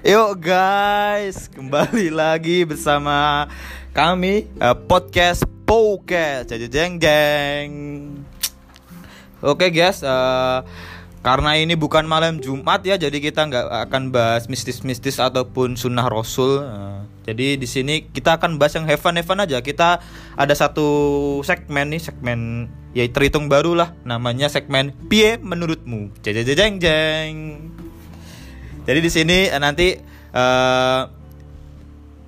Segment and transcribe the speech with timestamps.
[0.00, 3.44] Yuk guys, kembali lagi bersama
[3.92, 7.70] kami eh, podcast Podcast Jeng jeng jeng.
[9.44, 10.64] Oke guys, eh,
[11.20, 16.64] karena ini bukan malam Jumat ya, jadi kita nggak akan bahas mistis-mistis ataupun sunnah Rasul.
[16.64, 19.60] Eh, jadi di sini kita akan bahas yang heaven-heaven aja.
[19.60, 20.00] Kita
[20.32, 20.88] ada satu
[21.44, 26.08] segmen nih, segmen ya terhitung baru lah, namanya segmen Pie menurutmu.
[26.24, 27.36] Jeng jeng jeng.
[28.88, 29.92] Jadi di sini eh, nanti
[30.32, 31.02] eh,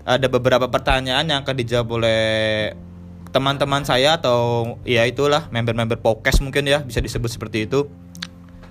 [0.02, 2.22] ada beberapa pertanyaan yang akan dijawab oleh
[3.32, 7.88] teman-teman saya atau ya itulah member-member podcast mungkin ya bisa disebut seperti itu.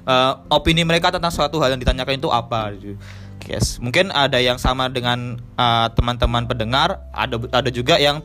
[0.06, 2.74] Eh, opini mereka tentang suatu hal yang ditanyakan itu apa?
[3.50, 8.22] Yes, mungkin ada yang sama dengan eh, teman-teman pendengar, ada ada juga yang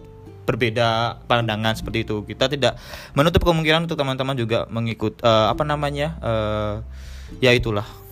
[0.46, 2.23] berbeda pandangan seperti itu.
[2.23, 2.79] Kita tidak
[3.16, 6.20] menutup kemungkinan untuk teman-teman juga mengikut eh, apa namanya?
[6.20, 6.74] eh,
[7.43, 8.05] ya itulah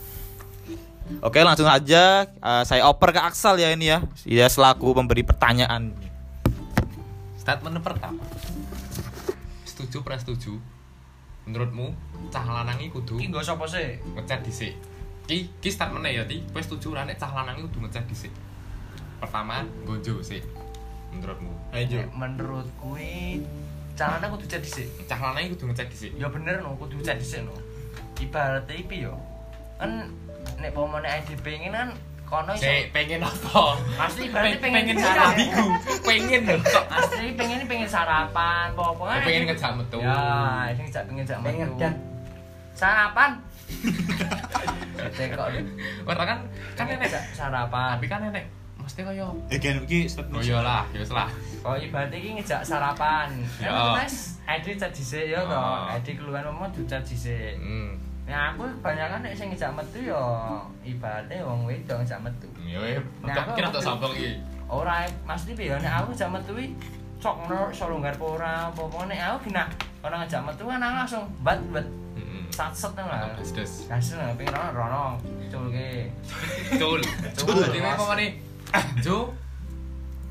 [1.21, 5.93] Oke langsung aja eh, saya oper ke Aksal ya ini ya Dia selaku pemberi pertanyaan
[7.45, 8.25] Statement pertama.
[9.69, 10.57] Setuju pra setuju?
[11.45, 11.93] Menurutmu
[12.33, 14.01] cah lanang iki kudu Iki nggo sapa sih?
[14.17, 14.73] ngechat dhisik.
[15.29, 18.33] Ki ki statementnya ya ti, kowe setuju ora nek cah lanang iki kudu ngechat dhisik.
[19.21, 20.41] Pertama, gonjo sih.
[21.13, 21.53] Menurutmu.
[21.77, 23.45] Ayo menurut kuwi
[23.93, 24.89] carane kudu cek dhisik.
[25.05, 26.17] Cah lanang iki kudu ngechat dhisik.
[26.17, 27.53] Ya bener no, kudu cek dhisik no.
[28.17, 29.21] Ibaratnya iki yo.
[29.77, 30.17] Kan
[30.57, 31.89] nek pomone ID pengen kan
[32.25, 32.67] kono iso.
[32.91, 33.77] Pengen apa?
[34.01, 35.29] Asli berarti Pengen pengen pengen sarapan.
[35.29, 35.67] ambigu.
[36.03, 36.85] Pengen lho kok.
[36.89, 39.19] Asli pengen pengen sarapan, apa-apa kan.
[39.23, 39.99] Pengen ngejak metu.
[39.99, 40.19] Ya,
[40.69, 41.81] ini ngejak pengen ngejak Pengen metu.
[41.81, 41.95] dan.
[42.75, 43.31] Sarapan.
[45.15, 45.47] Cek kok.
[46.05, 46.39] Ora kan
[46.75, 46.99] kan enek.
[47.03, 47.93] ngejak sarapan.
[47.95, 48.45] Tapi kan enek.
[48.75, 51.33] Mesti kaya Again iki Oh iya lah, ya wis lah.
[51.63, 53.73] Oh ibaratnya ini ngejak sarapan Ya.
[53.73, 55.89] Kan mas, ID cek dhisik ya toh Oh.
[55.91, 57.97] ID keluar ngomong dicat dhisik Hmm.
[58.25, 60.23] Nah aku kebanyakan nek sing ngejak metu ya
[60.81, 64.31] ibaratnya wong wedok ngejak metu Ya weh, Nah, kira tak sampel iki.
[64.65, 66.73] Ora mas iki ya nek aku ngejak metu iki
[67.21, 68.53] cok ngono iso longgar apa ora
[69.09, 69.65] nek aku kena
[70.01, 71.87] orang ngejak metu kan aku langsung bat bat
[72.55, 73.73] satset lah Des-des.
[73.91, 75.05] Kasih nang pengen rono rono
[75.51, 75.69] Cul.
[76.79, 77.01] Cul.
[77.35, 77.55] Cul.
[77.61, 78.27] Dadi kowe pamane
[79.05, 79.29] Jo.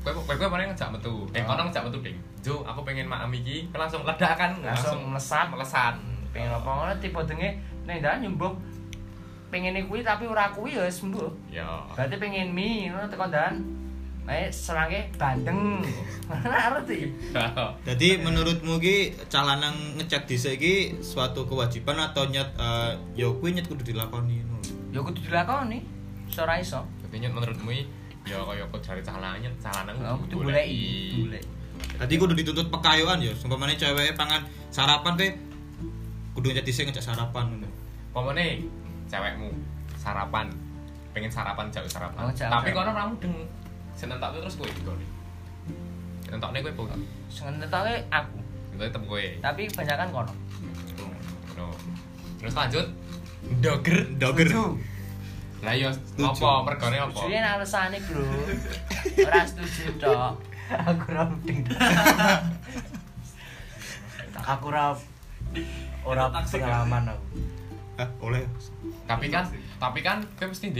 [0.00, 1.28] Kowe kowe kowe ngejak metu.
[1.36, 2.16] Eh kono ngejak metu, Ding.
[2.44, 5.96] Jo, aku pengen maam iki langsung ledakan, langsung melesat melesan.
[6.34, 7.54] pengen apa ngono tipe denge
[7.84, 8.52] nek ndak nyembuh
[9.52, 11.86] pengen kuwi tapi ora kuwi ya sembuh Ya.
[11.94, 13.54] Berarti pengen mie, ngono tekan dan
[14.24, 15.84] Nek serangke bandeng.
[16.32, 17.12] Ngerti?
[17.84, 20.74] Jadi menurutmu ki calanang ngecek dhisik iki
[21.04, 24.64] suatu kewajiban atau nyet eh, ya kuwi nyet kudu dilakoni ngono.
[24.96, 25.84] Ya kudu dilakoni.
[26.40, 26.88] Ora iso.
[27.04, 27.68] Tapi nyet menurutmu
[28.24, 31.28] ya kaya kok cari calananya, calanang Oh, kudu goleki.
[31.28, 31.44] Golek.
[32.00, 34.40] Tadi kudu dituntut pekayoan ya, sumpamane cewek pangan
[34.72, 35.36] sarapan pe
[36.32, 37.68] kudu nyet dhisik ngecek sarapan ngono.
[38.14, 38.62] Pamane
[39.10, 39.50] cewekmu
[39.98, 40.46] sarapan
[41.10, 42.26] pengen sarapan jauh sarapan.
[42.26, 43.34] Oh, jauh Tapi kono ora mudeng.
[43.98, 45.06] Sing entok terus kowe digoni.
[46.30, 46.82] Entokne kowe po.
[47.26, 48.38] Sing ngetake aku.
[48.74, 49.24] Entok tetep kowe.
[49.42, 50.32] Tapi kebanyakan kono.
[51.58, 51.66] No.
[52.38, 52.86] Terus lanjut.
[53.58, 53.98] Doger.
[54.16, 54.48] Doger.
[55.64, 56.44] Lah ya Setuju.
[56.44, 57.12] apa mergane apa?
[57.12, 58.24] Setuju nek alasane, Bro.
[59.26, 60.32] Ora setuju tok.
[60.88, 61.60] aku ora mudeng
[64.44, 64.86] aku ora
[66.04, 67.26] ora pengalaman aku
[67.94, 68.42] Hah, oleh.
[69.04, 69.44] Tapi kan
[69.76, 70.70] tapi kan kowe mesti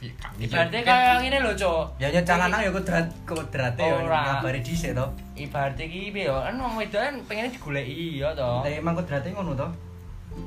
[0.00, 2.00] Pi- ka- Ibaratnya kan- kaya ngene lho, Cuk.
[2.00, 5.04] ya nyet calanang ya kodrat kodrate ya ngabari dhisik to
[5.36, 6.40] Ibaratnya iki piye ya?
[6.40, 8.64] Kan wong wedok kan pengen digoleki ya to.
[8.64, 9.68] Lah emang kodrate ngono to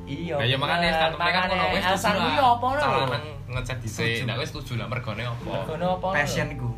[0.10, 0.42] Iya.
[0.42, 0.98] Lah ya makane bener.
[0.98, 2.82] statementnya kan ngono wis alasan kuwi apa lho?
[2.82, 4.26] Calanang ngecek dhisik.
[4.26, 5.38] Nah wis setuju lah mergane apa?
[5.46, 6.08] Mergono apa?
[6.08, 6.16] lho?
[6.16, 6.72] passion iku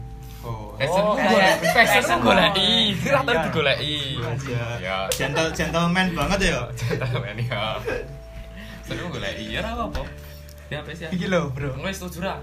[0.44, 0.78] Oh.
[0.78, 2.94] Oh, kayak- golek, passion goleki.
[3.02, 3.44] Ora tau Iya.
[3.48, 3.98] digoleki.
[4.46, 4.66] Ya.
[4.78, 4.98] Ya.
[5.10, 6.60] Gentle gentleman banget ya.
[6.76, 7.64] Gentleman ya.
[8.86, 10.02] Seneng goleki ya ora apa-apa.
[10.70, 11.10] Ya apa sih?
[11.10, 12.40] iki lho bro Wis setuju lah.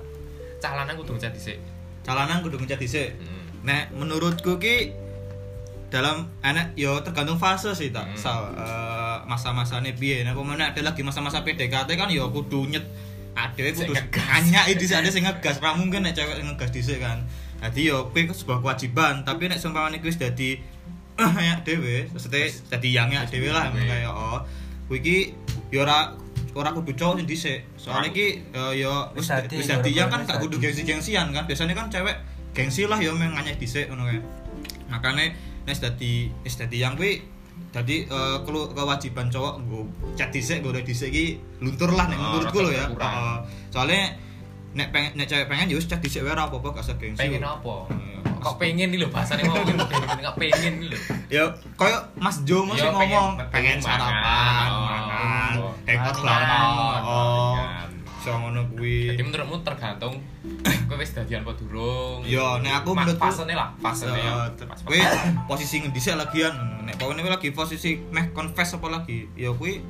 [0.63, 1.59] Cah lanang kudu ngecek dhisik.
[2.07, 3.09] Calanang kudu ngecek dhisik.
[3.19, 3.67] Hmm.
[3.67, 4.95] Nek menurutku ki
[5.93, 8.17] dalam enak yo tergantung fase sih tak Hmm.
[8.17, 12.83] Sal, eh, masa-masane piye nek pemene ada lagi masa-masa PDKT kan yo kudu nyet
[13.37, 17.21] adewe kudu nanya iki ada sing ngegas ra mungkin nek cewek ngegas dhisik kan
[17.61, 20.59] dadi yo kuwi sebuah kewajiban tapi nek sumpamane kuwi dadi
[21.47, 23.85] ya dhewe maksudnya dadi yang ya dhewe lah Dhewe.
[23.85, 24.41] kaya oh
[24.89, 25.17] kuwi iki
[25.71, 26.11] yo ora
[26.53, 27.59] ora kudu cowok sing dhisik.
[27.75, 31.45] Soalnya iki eh, yo wis Wis dadi, yo, kan gak kudu gengsi-gengsian kan.
[31.45, 32.17] Biasanya kan cewek
[32.53, 34.21] gengsi lah yo meng nganyek dhisik ngono kae.
[34.89, 35.33] Makanya
[35.65, 37.25] nek dadi wis dadi yang kuwi
[37.73, 39.81] dadi eh, kelu- kewajiban cowok nggo
[40.13, 42.85] chat dhisik nggo dhisik iki luntur lah nek Oh, menurutku lho ya.
[42.93, 43.45] kurang.
[43.73, 44.13] Soalnya
[44.73, 47.21] nek pengen nek cewek pengen ya wis chat dhisik wae ora apa-apa gak usah gengsi.
[47.21, 47.89] Pengen apa?
[48.43, 50.99] Kok pengen nih lho bahasane mau kok pengen nih lho.
[51.29, 51.43] ya
[51.75, 55.73] koyo Mas Jo masih Ya, ngomong pengen sarapan Oh, makan oh.
[55.83, 56.23] Oh,
[57.03, 57.89] oh mangan.
[58.19, 60.15] iso ngono kuwi Jadi menurutmu tergantung
[60.87, 62.21] kowe wis dadian apa durung.
[62.23, 64.47] Yo, nek aku menurutku- fasene lah, fasene ya.
[64.49, 65.01] Eh, kuwi
[65.49, 69.83] posisi ngendi sih lagian nek pokoknya kuwi lagi posisi meh confess apa lagi ya kuwi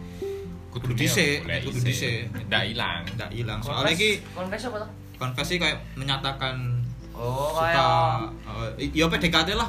[0.71, 3.05] kudu dhisik kudu dhisik Ndak ilang.
[3.11, 6.81] ndak ilang soalnya iki konfes apa tuh confess sih kayak menyatakan
[7.23, 9.69] oh suka kayak eh, ya PDKT lah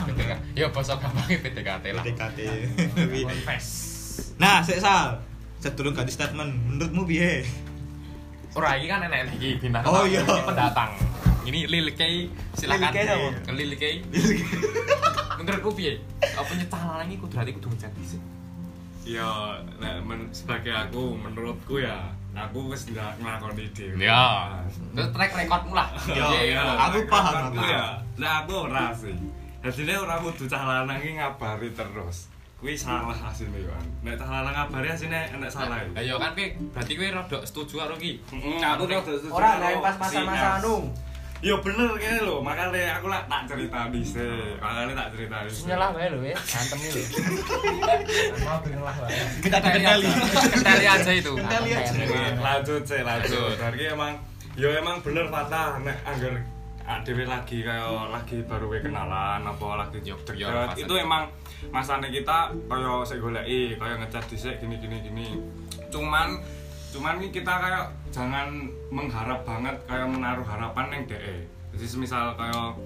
[0.54, 2.02] Ya basa gampangnya PDKT lah.
[2.02, 2.40] PDKT
[3.22, 3.66] konfes
[4.42, 5.22] nah sik sal
[5.58, 7.46] sedurung ganti statement menurutmu piye
[8.54, 10.22] Ora iki kan enek iki bintang Oh, iya.
[10.22, 10.94] pendatang.
[11.42, 12.94] Ini Lilike silakan.
[12.94, 13.50] Lilike apa?
[13.50, 13.90] Lilike.
[15.42, 15.98] Menurutku piye?
[16.22, 18.22] Apa nyetah lanang iki kudu hati kudu ngecek dhisik.
[19.10, 24.02] Ya, nek men, sebagai aku, menurutku ya, aku wis ndak nglakoni dhewe.
[24.02, 24.50] Ya.
[24.94, 25.88] Terus track recordmu lah.
[26.10, 27.70] Ya, Iya, aku paham, aku Aku lah.
[27.70, 27.86] ya,
[28.18, 29.14] nek aku ora sih.
[29.62, 32.28] Dadine ora kudu cah lanang iki ngabari terus.
[32.58, 33.72] Kuwi salah asine yo.
[34.02, 35.80] Nek cah lanang ngabari asine enek salah.
[35.94, 38.20] Lah yo kan kowe berarti kowe rada setuju karo iki.
[38.60, 40.76] Aku rada setuju Ora nek pas masa-masa anu.
[41.44, 44.56] Ya bener kene lho, makane aku lak tak ceritani sih.
[44.64, 45.52] Makane tak ceritani.
[45.52, 45.68] sih.
[45.68, 47.04] nyelah wae lho ya antem iki lho
[48.48, 50.08] mau nyelah wae kita Kendali
[50.56, 51.32] Kendali aja itu.
[51.36, 51.94] Kendali aja.
[52.40, 53.36] Lanjut sih Lanjut.
[53.36, 54.14] lanjut berarti emang
[54.56, 56.34] ya emang bener patah nek anggar
[57.04, 61.28] dhewe lagi kaya lagi baru we kenalan apa lagi Yo, yo, pas itu emang
[61.76, 65.28] masane kita kaya sik goleki kaya ngecat dhisik gini gini gini
[65.92, 66.40] cuman
[66.94, 71.38] cuman ini kita kayak jangan mengharap banget kayak menaruh harapan yang DE
[71.74, 72.78] jadi semisal kayak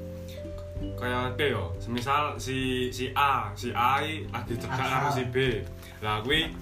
[0.95, 1.63] kayak apa yo.
[1.81, 5.59] Semisal si si A si A lagi cedak karo si B.
[5.99, 6.53] Lah kuwi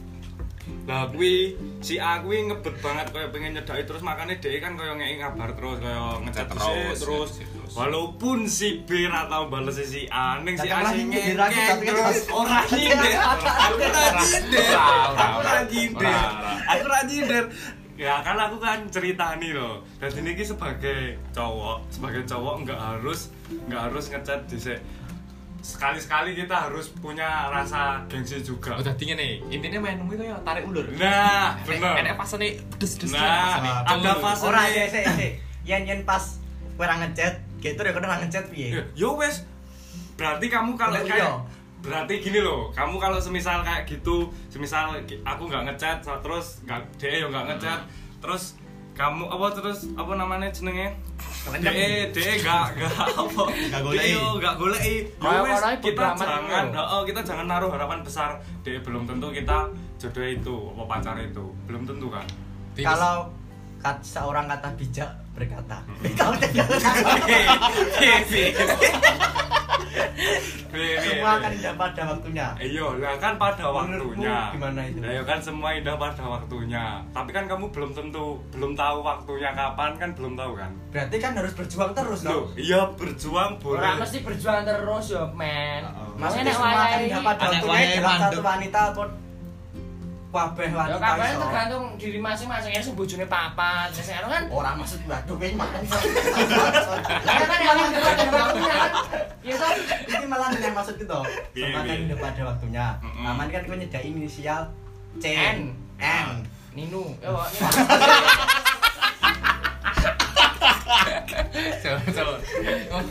[0.85, 4.97] lah kuwi si A kuwi ngebet banget kayak pengen nyedaki terus makanya DE kan kayak
[4.97, 7.01] ngeki kabar terus kayak ngechat Terus, terus terus.
[7.01, 7.71] terus, terus.
[7.73, 12.17] walaupun si B ra tau bales si A ning si A sing nyindir ngekek terus.
[12.29, 13.13] Ora nyindir.
[13.17, 14.69] Aku ra nyindir.
[14.73, 15.49] Ora, ora, aku ora.
[15.49, 16.05] ra nyindir.
[16.05, 16.53] Ora, ora.
[16.69, 17.45] aku ra nyindir.
[17.95, 23.31] Ya kan aku kan cerita nih loh dan ini sebagai cowok sebagai cowok nggak harus
[23.71, 24.59] nggak harus ngecat di
[25.65, 30.69] sekali-sekali kita harus punya rasa gengsi juga Oh dadi ngene, intine main kuwi kaya tarik
[30.69, 30.85] ulur.
[30.93, 32.47] nah Enek- bener Enek pasane
[32.77, 35.31] des-des nah ada fase Ora ya sik sik.
[35.65, 36.37] Yen yen pas
[36.77, 38.77] ora ngechat, gitu ya ora ngechat piye?
[38.77, 39.41] Ya, yo wes
[40.13, 41.33] berarti kamu kalau kayak iya.
[41.81, 44.93] berarti gini loh kamu kalau semisal kayak gitu semisal
[45.25, 47.81] aku nggak ngechat terus nggak dia yo nggak ngechat
[48.21, 48.55] terus
[48.95, 50.95] kamu apa terus apa namanya jenenge?
[51.51, 53.43] De de nggak nggak apa?
[53.51, 54.01] Nggak goleki.
[54.01, 56.81] Dia yo nggak goleki Yo Kayak wes, kita jangan gitu.
[56.81, 58.39] oh, kita jangan naruh harapan besar.
[58.63, 59.67] De belum tentu kita
[59.99, 61.45] jodoh itu apa pacar itu.
[61.67, 62.25] Belum tentu kan?
[62.79, 63.29] Kalau
[63.83, 65.83] kat, seorang kata bijak berkata.
[66.15, 66.67] Kalau tidak
[70.99, 72.47] semua akan indah pada waktunya.
[72.57, 74.37] Iya, lah kan pada Menurutmu waktunya.
[74.51, 74.97] gimana itu?
[74.99, 76.85] Lah ya kan semua indah pada waktunya.
[77.11, 80.71] Tapi kan kamu belum tentu belum tahu waktunya kapan kan belum tahu kan.
[80.91, 82.45] Berarti kan harus berjuang terus Loh, loh.
[82.55, 83.93] iya berjuang boleh.
[83.97, 85.83] mesti berjuang terus yo men
[86.15, 89.03] Maksudnya Nek semua akan wayahe pada waktunya satu wanita atau
[90.35, 91.39] wabeh Ya wanita kabeh iso.
[91.39, 93.87] tergantung diri masing-masing ya sing bojone papat.
[93.95, 95.95] Sing anu kan Orang maksud waduh kowe makan iso.
[97.23, 98.91] lah kan yang kan.
[99.45, 99.71] Ya toh.
[100.11, 101.19] Ini malah yang maksud itu.
[101.55, 101.71] Piye?
[101.71, 102.85] indah pada waktunya.
[103.23, 104.67] Aman kan kowe nyedaki inisial
[105.23, 105.31] C.
[105.31, 105.71] N.
[106.03, 106.27] N.
[106.75, 107.15] Ninu.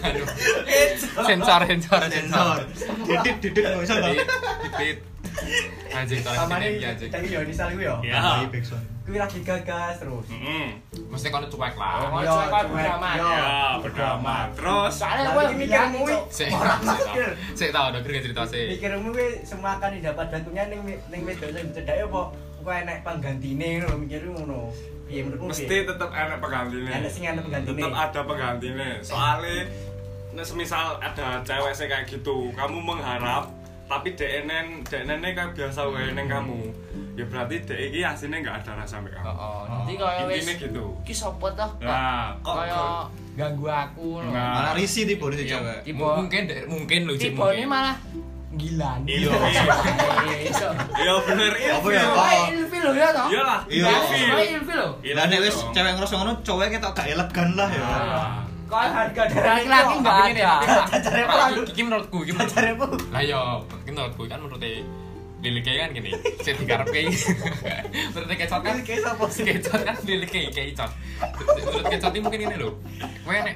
[0.05, 0.29] Aduh.
[1.25, 2.57] Sensor sensor sensor sensor.
[3.09, 4.97] didit didit nggak bisa Jadi lah dikit.
[5.95, 7.09] Anjing tolong Aman sini iki anjing.
[7.11, 7.97] nyedaki yo inisial kuwi yo.
[8.03, 8.19] Ya.
[8.19, 8.85] Tambahi backsound.
[9.05, 10.27] Kuwi lagi gagas terus.
[10.33, 10.67] Heeh.
[11.13, 11.95] Mesti kono cuek lah.
[12.09, 13.17] Oh, Yo, cuek, amat.
[13.21, 13.29] yo.
[13.29, 14.47] Ya, berdamai.
[14.57, 17.31] Terus Soalnya iki mikirmu kuwi Sik, ora sik, mikir.
[17.55, 18.65] Sik tau kira cerita sih.
[18.75, 20.81] Mikirmu kuwi semua akan indah pada waktunya ning
[21.13, 22.23] ning wedok sing cedaki apa
[22.65, 24.61] kowe enek penggantine ngono mikirmu ngono.
[25.05, 25.53] Piye menurutmu?
[25.53, 25.85] mesti piye?
[25.85, 26.91] tetap enak penggantinya.
[26.97, 27.77] Enak sing enak penggantine.
[27.77, 28.89] Tetap ada penggantinya.
[29.05, 29.57] Soalnya
[30.33, 33.53] nek semisal ada cewek kayak gitu, kamu mengharap
[33.95, 36.59] tapi DNN DNN kayak biasa wae neng kamu.
[37.15, 39.31] Ya berarti DE iki aslinya nggak ada rasa mbek kamu.
[39.31, 40.85] Oh, Nanti wis Intinya gitu.
[41.07, 41.71] Ki sopo toh?
[41.79, 43.07] Nah, kok Kaya
[43.39, 44.35] ganggu aku lho.
[44.35, 44.51] Nah.
[44.51, 47.95] malah risih tipe Iya, cewek Tipe- mungkin mungkin lu Tipe ini malah
[48.55, 48.99] gila.
[49.07, 49.63] Iya, iya.
[50.27, 50.69] Iya, iso.
[50.95, 51.73] Iya bener iya.
[51.79, 52.03] Apa ya?
[52.07, 53.27] Oh, ilfil lho ya toh?
[53.31, 53.47] Iya.
[53.71, 54.27] ilfil.
[54.35, 54.91] Oh, ilfil lho.
[55.07, 55.71] Iya, lah nek wis dong.
[55.71, 57.83] cewek ngerasa ngono cowoknya ketok gak elegan lah ya
[58.75, 60.27] Kok harga dari laki-laki enggak Pak,
[61.15, 62.33] apa, iki menurutku, iki
[62.75, 62.87] apa?
[63.15, 63.43] Lah yo,
[63.87, 64.59] iki menurutku kan menurut
[65.45, 67.13] Lili kan gini, saya digarap kayak
[68.17, 68.83] menurut kecot kan, Lili
[69.31, 69.45] sih?
[69.45, 70.91] kecot kan Lili kayak kecot.
[71.55, 73.55] Menurut kecot ini mungkin ini loh, gue nek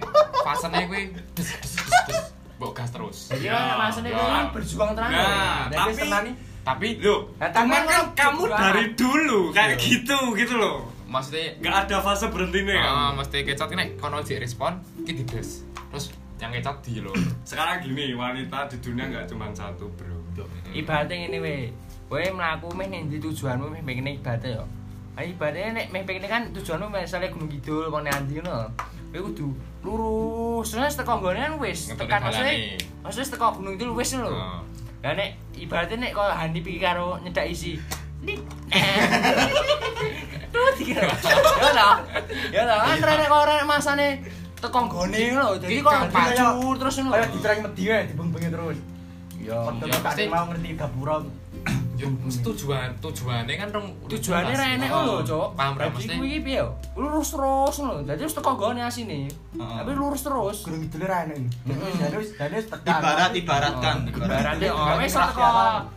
[0.86, 1.00] gue
[1.34, 2.20] des des des des,
[2.60, 3.18] bawa gas terus.
[3.32, 4.20] Jadi Ya, maksudnya ya.
[4.20, 5.10] gue berjuang terang.
[5.10, 6.36] Nah, tapi-.
[6.68, 7.00] Tapi
[7.40, 9.80] Nah, cuman kan kamu dari dulu kayak Iya.
[9.80, 10.92] gitu gitu loh.
[11.08, 13.16] Maksudnya Gak ada fase berhentinya Ah, kan.
[13.16, 15.64] mesti kecot ini kono jek respon ki dides.
[15.88, 16.04] Terus
[16.36, 17.10] yang kecot di lho.
[17.48, 20.14] Sekarang gini, wanita di dunia nggak cuma satu, Bro.
[20.70, 21.56] Ibaratnya ngene we.
[22.06, 24.64] Kowe mlaku meh ning ndi tujuanmu meh pengen ibadah yo.
[25.12, 28.70] Ah ibadahnya nek meh pengen kan tujuanmu misalnya Gunung Kidul kono andi ngono.
[29.08, 29.46] Kowe kudu
[29.82, 32.52] lurus terus teko nggone kan wis Ngetokne tekan maksudnya
[33.00, 34.30] maksudnya teko Gunung Kidul wis lho.
[34.30, 34.60] Heeh.
[35.02, 37.78] Lah nek ibaratnya nek koyo Handi pikir karo nyedak isi.
[40.78, 41.10] Dikira.
[41.58, 41.94] Ya lah.
[42.54, 44.08] Ya lah kan rene kok rene masane
[44.58, 45.48] teko nggone lho.
[45.58, 47.14] Jadi kok pacu terus ngono.
[47.14, 48.78] Kayak diterang medi wae dibeng-bengi terus.
[49.38, 49.58] Ya.
[49.64, 50.22] Ya, pasti.
[50.30, 51.16] mau ngerti gapura.
[51.98, 52.06] Yo
[52.46, 54.62] tujuan tujuannya kan rong tujuannya jelas.
[54.62, 55.46] rene Oh, lho, Cuk.
[55.58, 56.14] Paham ra mesti.
[56.14, 56.62] kuwi piye?
[56.62, 56.78] yo?
[56.94, 58.06] Lurus terus lho.
[58.06, 59.26] Dadi wis teko nggone asine.
[59.58, 60.56] Tapi lurus terus.
[60.98, 61.40] Ra enak.
[61.64, 62.94] Dan wis dan wis tekan.
[62.94, 63.96] Ibarat ibaratkan.
[64.06, 64.94] Ibaratnya Ibarat.
[64.94, 65.50] oh wis teko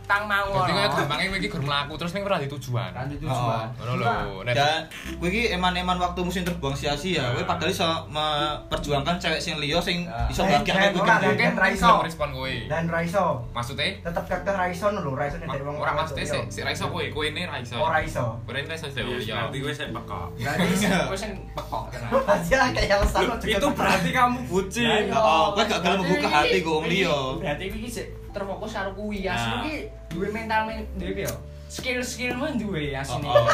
[0.04, 0.62] tang mawon.
[0.62, 2.90] Jadi kayak gampangnya kowe iki gur mlaku terus ning ora di tujuan.
[2.90, 3.14] kan Oh.
[3.14, 4.44] tujuan.
[4.48, 4.80] Dan
[5.14, 7.30] kowe iki eman-eman waktu musim terbang sia-sia.
[7.30, 10.96] Kowe padahal iso memperjuangkan cewek sing liya sing iso bahagia ora, gede.
[10.98, 11.92] dan- mungkin Raiso.
[12.02, 12.54] respon kowe.
[12.66, 13.24] Dan Raiso.
[13.52, 17.04] Maksudnya Tetep kakek Raiso lho, Raiso nek dari wong ora maksudnya sik sik Raiso kowe,
[17.08, 17.76] kowe ini Raiso.
[17.76, 18.40] Ora iso.
[18.42, 19.34] Kowe ini Raiso Ya, ya.
[19.42, 20.20] berarti gue saya peka.
[20.32, 21.84] Berarti kowe sing pekok.
[22.22, 24.84] Aja kayak alasan Loh, Itu berarti kamu bucin.
[24.86, 25.16] iya.
[25.16, 27.18] Oh, kowe gak gelem membuka hati wong iki- liya.
[27.40, 29.26] Berarti iki sik terfokus karo kuwi.
[29.26, 29.34] Nah.
[29.34, 29.74] Asli iki
[30.12, 31.34] duwe mental men duwe piye yo?
[31.68, 33.28] Skill-skillmu duwe asine.
[33.28, 33.48] Oh, oh.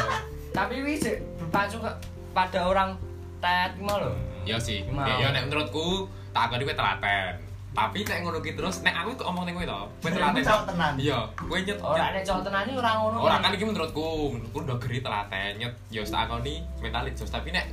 [0.51, 1.91] Tapi iki sik berpacu ke
[2.35, 2.91] pada orang
[3.39, 4.13] tet mau lho.
[4.47, 4.83] Ya sih.
[4.87, 7.35] Ya, ya nek menurutku tak kowe telaten.
[7.69, 9.81] Tapi nek ngono ki terus nek aku kok omong ning kowe to.
[10.03, 10.43] Kowe telaten.
[10.43, 10.93] cowok tenan.
[10.99, 11.79] Iya, kowe nyet.
[11.79, 13.17] Ora nek cowok tenan iki ora ngono.
[13.23, 15.75] Ora kan iki menurutku, menurutku udah geri telaten nyet.
[15.93, 17.71] Ya wis tak akoni mentalit jos tapi nek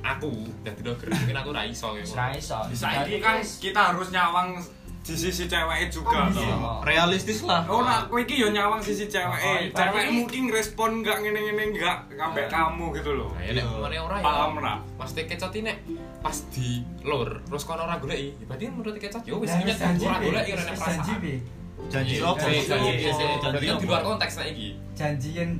[0.00, 2.04] aku dadi geri mungkin aku ra iso ya.
[2.06, 2.58] Ora iso.
[2.70, 4.56] Saiki kan kita harus nyawang
[5.02, 6.54] di sisi cewek juga Oh, iya.
[6.80, 7.66] Realistis lah.
[7.66, 9.34] Oh, nah, kowe iki yo nyawang sisi cewek.
[9.34, 13.34] Oh, Eh, berarti- cewek mungkin respon enggak ngene-ngene enggak sampai kamu gitu loh.
[13.34, 13.82] Nah, ya nek Iya.
[13.82, 14.22] mana ora ya.
[14.22, 14.74] Paham ra?
[14.94, 15.76] Pasti kecot nek
[16.18, 16.68] pas di
[17.02, 18.30] lur terus kono ora goleki.
[18.38, 20.98] ya Berarti menurut kecot yo wis nyet wis janji ora goleki perasaan.
[21.02, 21.34] janji.
[21.82, 22.38] Janji Iya, opo?
[22.38, 23.24] janji, janji, Janji janji.
[23.26, 23.42] opo?
[23.42, 24.68] Berarti di luar konteks saiki.
[24.94, 25.50] Janjian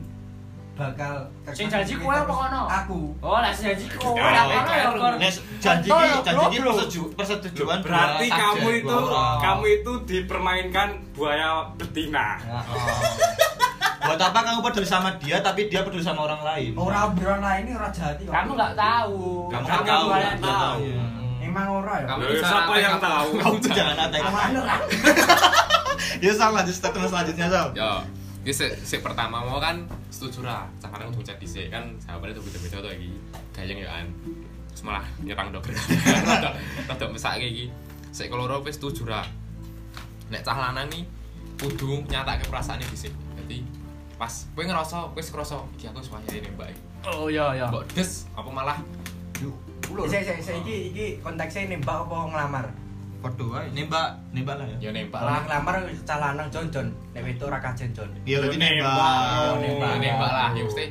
[0.83, 1.15] bakal
[1.55, 2.61] Sing janji kowe apa kono?
[2.67, 3.01] Aku.
[3.23, 4.19] Oh, lah sing janji kowe.
[4.19, 5.21] Ya, Lah ya, kono ya.
[5.23, 5.31] Nek
[5.62, 6.61] janji ki janji ki
[7.15, 9.39] persetujuan Berarti kamu itu orang.
[9.39, 12.37] kamu itu dipermainkan buaya betina.
[14.03, 16.75] Buat apa kamu peduli sama dia tapi dia peduli sama orang lain?
[16.75, 18.35] Ora obrolan lain ini ora jati kok.
[18.35, 19.47] Kamu enggak tahu.
[19.47, 20.75] Kamu nggak tahu, nggak nggak.
[20.83, 21.43] Hmm.
[21.43, 22.07] Emang ora ya.
[22.11, 23.29] Kamu Ya, siapa yang tahu?
[23.39, 24.77] Kamu tuh jangan ora.
[26.23, 27.69] Ya sama lanjut statement selanjutnya Sal.
[27.75, 28.03] Ya,
[28.42, 30.66] ini si, si pertama mau kan setuju lah.
[30.82, 33.11] Cakapnya untuk chat dhisik kan jawabannya tuh beda-beda tuh iki.
[33.54, 34.06] Gayeng ya kan.
[34.75, 35.62] Terus malah nyerang dok.
[36.26, 36.50] Rada
[36.90, 37.66] rada mesake iki.
[38.11, 39.22] Sik keloro wis setuju lah.
[40.34, 41.06] Nek cah lanang nih
[41.62, 43.14] kudu nyatake perasaane dhisik.
[43.38, 43.62] Dadi
[44.18, 46.82] pas kowe ngerasa wis ngerasa iki aku wayahe nembak iki.
[47.06, 47.70] Oh iya iya.
[47.70, 48.78] Mbok des apa malah.
[50.11, 52.66] Saya saya saya iki iki konteksnya nembak apa ngelamar?
[53.23, 54.76] Padha wae nembak, nembak lah ya.
[54.81, 56.87] ya nembak Lah ngelamar cah lanang Jon Jon.
[57.14, 58.11] Nek wedok ora kajen Jon.
[58.23, 58.75] Iya berarti Nembak.
[58.76, 59.38] nembak.
[59.41, 59.93] Oh, nembak.
[59.97, 60.87] nembak lah ya mesti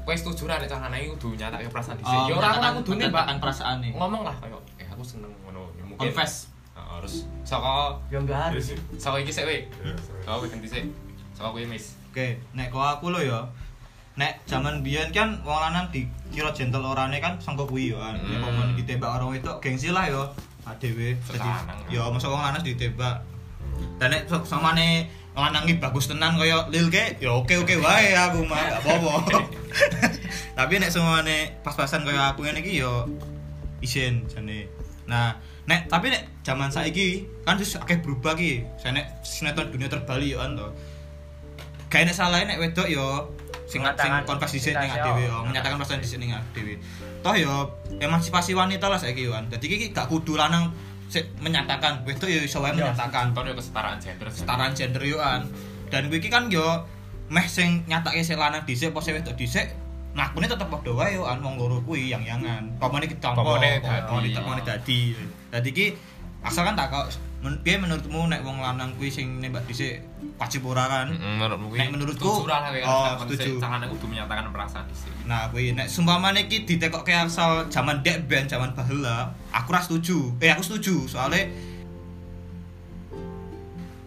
[0.00, 2.10] kowe setuju lah nek cah lanang iki kudu nyatake perasaan dhisik.
[2.12, 3.06] Oh, Ya ora aku kudu nembak.
[3.14, 3.90] menyatakan perasaan nih.
[3.92, 6.34] ngomong lah kayak eh aku seneng ngono ya mungkin Confess.
[7.00, 8.76] Terus saka Ya enggak harus.
[8.96, 9.64] saka iki sik we
[10.20, 10.84] saka kowe ganti sik
[11.32, 13.40] saka kowe mis Oke, nek kok aku lho ya.
[14.12, 18.18] Nek zaman biyen kan wong lanang dikira gentle orane kan sangka kuwi yo kan.
[18.18, 18.42] Nek Hmm.
[18.44, 20.26] momen ditembak orang itu gengsi lah yo.
[20.78, 21.50] Terus dadi
[21.90, 23.26] yo masa wong lanang ditembak.
[23.96, 28.60] Dan nek samane lanang iki bagus tenan kaya Lil ke, ya oke-oke wae aku mah
[28.60, 29.38] gak apa-apa.
[30.58, 33.06] Tapi nek semuane pas-pasan kaya aku ngene iki yo
[33.80, 34.68] isin jane.
[35.08, 35.34] Nah,
[35.64, 38.66] nek tapi nek zaman saiki kan wis akeh berubah ki.
[38.76, 40.68] Saya nek sinetron dunia terbalik yo kan to.
[41.88, 43.30] Gak enek salah nek wedok yo
[43.70, 45.42] sing sing Mengatakan konfes dhisik ning identitasnya, dhewe yo, oh.
[45.46, 46.74] menyatakan perasaan dhisik ning dhewe.
[47.20, 47.68] Toh yo
[48.00, 49.44] emansipasi wanita lah saiki yo kan.
[49.52, 50.72] Dadi iki gak kudu lanang
[51.42, 55.44] menyatakan, yo iso wae menyatakan contoh yo kesetaraan gender kesetaraan gender yo kan.
[55.92, 56.86] Dan iki kan yo
[57.30, 59.70] meh sing nyatake sik lanang dhisik apa sik wedok dhisik
[60.10, 62.78] ngakune tetep padha wae yo kan wong loro kuwi yang-yangan.
[62.80, 64.34] Pamane ditampa, Pamane dadi.
[64.34, 65.00] pamane dadi.
[65.50, 65.86] Dadi iki
[66.40, 67.06] asal kan tak kok
[67.40, 70.04] men, piye menurutmu nek wong lanang kuwi sing nembak dhisik
[70.36, 71.08] wajib ora kan?
[71.08, 73.56] menurutmu Nek menurutku- lah kowe oh, kan setuju.
[73.56, 78.44] jangan kudu menyatakan perasaan dhisik Nah, kuwi nek sumpamane iki ditekokke asal zaman dek ben
[78.44, 80.36] zaman baheula, aku ora setuju.
[80.36, 81.48] Eh, aku setuju soalnya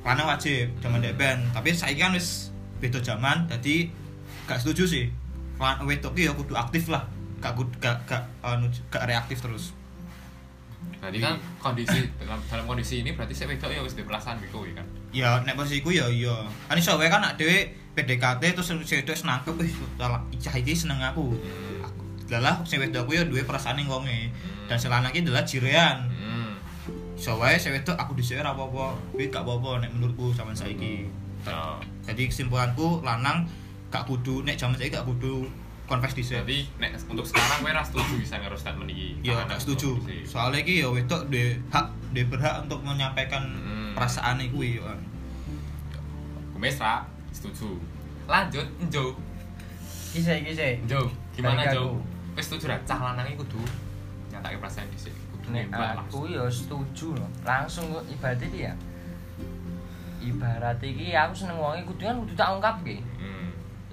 [0.04, 3.88] lanang wajib zaman dek ben, tapi saiki kan wis beda zaman, jadi
[4.44, 5.06] gak setuju sih.
[5.56, 7.08] Lan wedok ya kudu aktif lah.
[7.40, 9.72] Gak kudu gak gak anu gak reaktif terus.
[11.04, 14.56] Berarti kan kondisi dalam, dalam kondisi ini berarti sik wedok ya wis duwe perasaan mbek
[14.56, 14.88] kowe kan.
[15.12, 16.48] Ya nek posisiku ya iya.
[16.72, 19.76] Kan iso wae kan nek dhewe PDKT terus si wedok wis nangkep wis
[20.32, 21.36] icah iki seneng aku.
[21.84, 22.00] Aku
[22.32, 24.32] Lalah si wedok aku ya duwe perasaan ning wonge.
[24.72, 26.08] Dan si lanang iki adalah jirean.
[26.08, 26.56] Hmm.
[27.20, 28.96] Iso wae wedok aku dhisik ora apa-apa.
[29.12, 31.12] Kuwi gak apa-apa nek menurutku sampean saiki.
[31.52, 31.84] Oh.
[32.08, 33.44] Jadi kesimpulanku lanang
[33.92, 35.52] gak kudu nek jaman saiki gak kudu
[35.84, 36.40] confess dhisik.
[36.40, 39.20] Jadi nek untuk sekarang kowe ora setuju bisa karo statement iki.
[39.22, 39.90] Ya Karena gak setuju.
[40.24, 43.92] Soalnya iki ya wedok duwe hak duwe berhak untuk menyampaikan Hmm.
[43.94, 44.96] perasaane kuwi ya.
[46.56, 47.76] Mesra setuju.
[48.24, 49.14] Lanjut Njo.
[50.10, 50.80] Kise kise.
[50.86, 51.82] Njo, gimana Balik Jo?
[51.84, 51.96] aku.
[52.34, 53.60] Wis setuju ra cah lanang iki kudu
[54.32, 55.14] nyatake perasaan dhisik.
[55.30, 56.32] Kudu nembak aku langsung.
[56.32, 57.30] ya setuju loh.
[57.44, 58.74] Langsung kok ibaratnya iki ya.
[60.24, 62.96] Ibarat iki aku seneng wong kudu kan kudu tak ungkapke.
[62.96, 63.13] Hmm.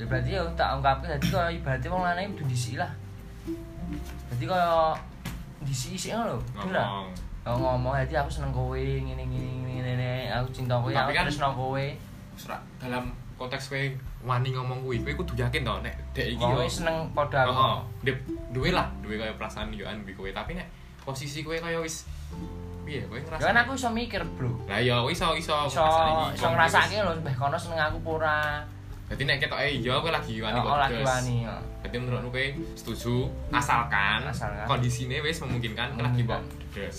[0.00, 2.88] Ya berarti ya tak ungkapke dadi kaya ibaratnya wong lanang kudu disik lah.
[4.32, 4.96] Dadi kaya
[5.60, 6.84] disik-isik ngono lho.
[7.40, 11.52] Oh, ngomong jadi aku seneng kowe ngene ngene ngene aku cinta kowe aku kan- tresno
[11.52, 11.84] kowe
[12.76, 13.80] dalam konteks kowe
[14.24, 16.60] wani ngomong kuwi, kowe kudu yakin to nek dek iki yo.
[16.68, 17.76] seneng padha aku Heeh.
[18.04, 18.18] Dep
[18.52, 20.68] duwe lah, duwe kaya perasaan yo an kowe, tapi nek
[21.00, 22.04] posisi kowe kaya wis
[22.84, 23.40] piye kowe ngerasa.
[23.40, 27.56] ya kan aku iso mikir bro Lah ya iso iso iso ngrasake lho mbeh kono
[27.56, 28.36] seneng aku apa ora
[29.10, 31.04] Dadi nek ketoke iya kowe lagi wani oh lagi bodes.
[31.04, 31.56] wani ya.
[31.82, 33.14] Berarti menurutmu kowe setuju
[33.50, 34.64] asalkan, Asalkan.
[34.64, 36.70] kondisinya wis memungkinkan kowe lagi Memungkinkan.
[36.70, 36.98] des.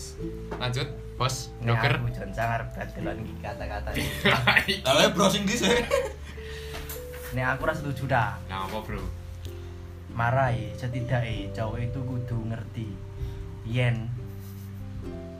[0.53, 1.35] Lanjut, Bos.
[1.57, 1.93] Nek Joker.
[1.97, 4.73] aku jon sangar batelan iki kata-kata iki.
[4.85, 5.87] Lah browsing dhisik.
[7.35, 8.35] Nek aku ora setuju dah.
[8.45, 8.99] Nah, apa, Bro?
[10.11, 12.91] Marai setidaknya cowok itu kudu ngerti
[13.63, 14.11] yen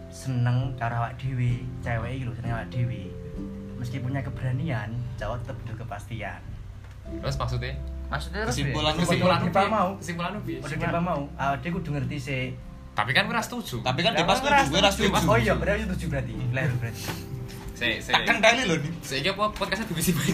[0.08, 3.12] seneng karo awak dhewe, cewek iki lho seneng awak dhewe.
[3.75, 4.88] Meski punya keberanian,
[5.18, 6.40] cowok tetap butuh kepastian.
[7.20, 7.74] Terus maksudnya?
[8.12, 9.03] maksudnya terus Kesimpulan piye?
[9.08, 9.68] Kesimpulan piye?
[9.72, 9.89] mau.
[9.96, 10.60] Kesimpulan piye?
[10.60, 12.44] Udah kita mau, awak dhewe kudu ngerti sih.
[12.91, 13.80] Tapi kan ora setuju.
[13.84, 15.27] Tapi kan kan ora setuju, gue setuju.
[15.32, 16.34] Oh iya, berarti aku setuju berarti.
[16.51, 17.03] Leher berarti.
[17.72, 18.13] Sik, sik.
[18.13, 18.91] Tak kenteli lho nih.
[19.01, 20.32] Saiki apa podcastnya divisi bagi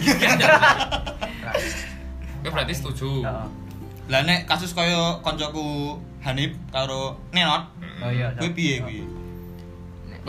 [2.42, 3.22] Kowe berarti setuju.
[4.08, 7.70] Lah nek kasus kaya koncoku Hanif karo Nenot,
[8.02, 8.34] Oh iya.
[8.34, 9.00] kuwi piye kuwi?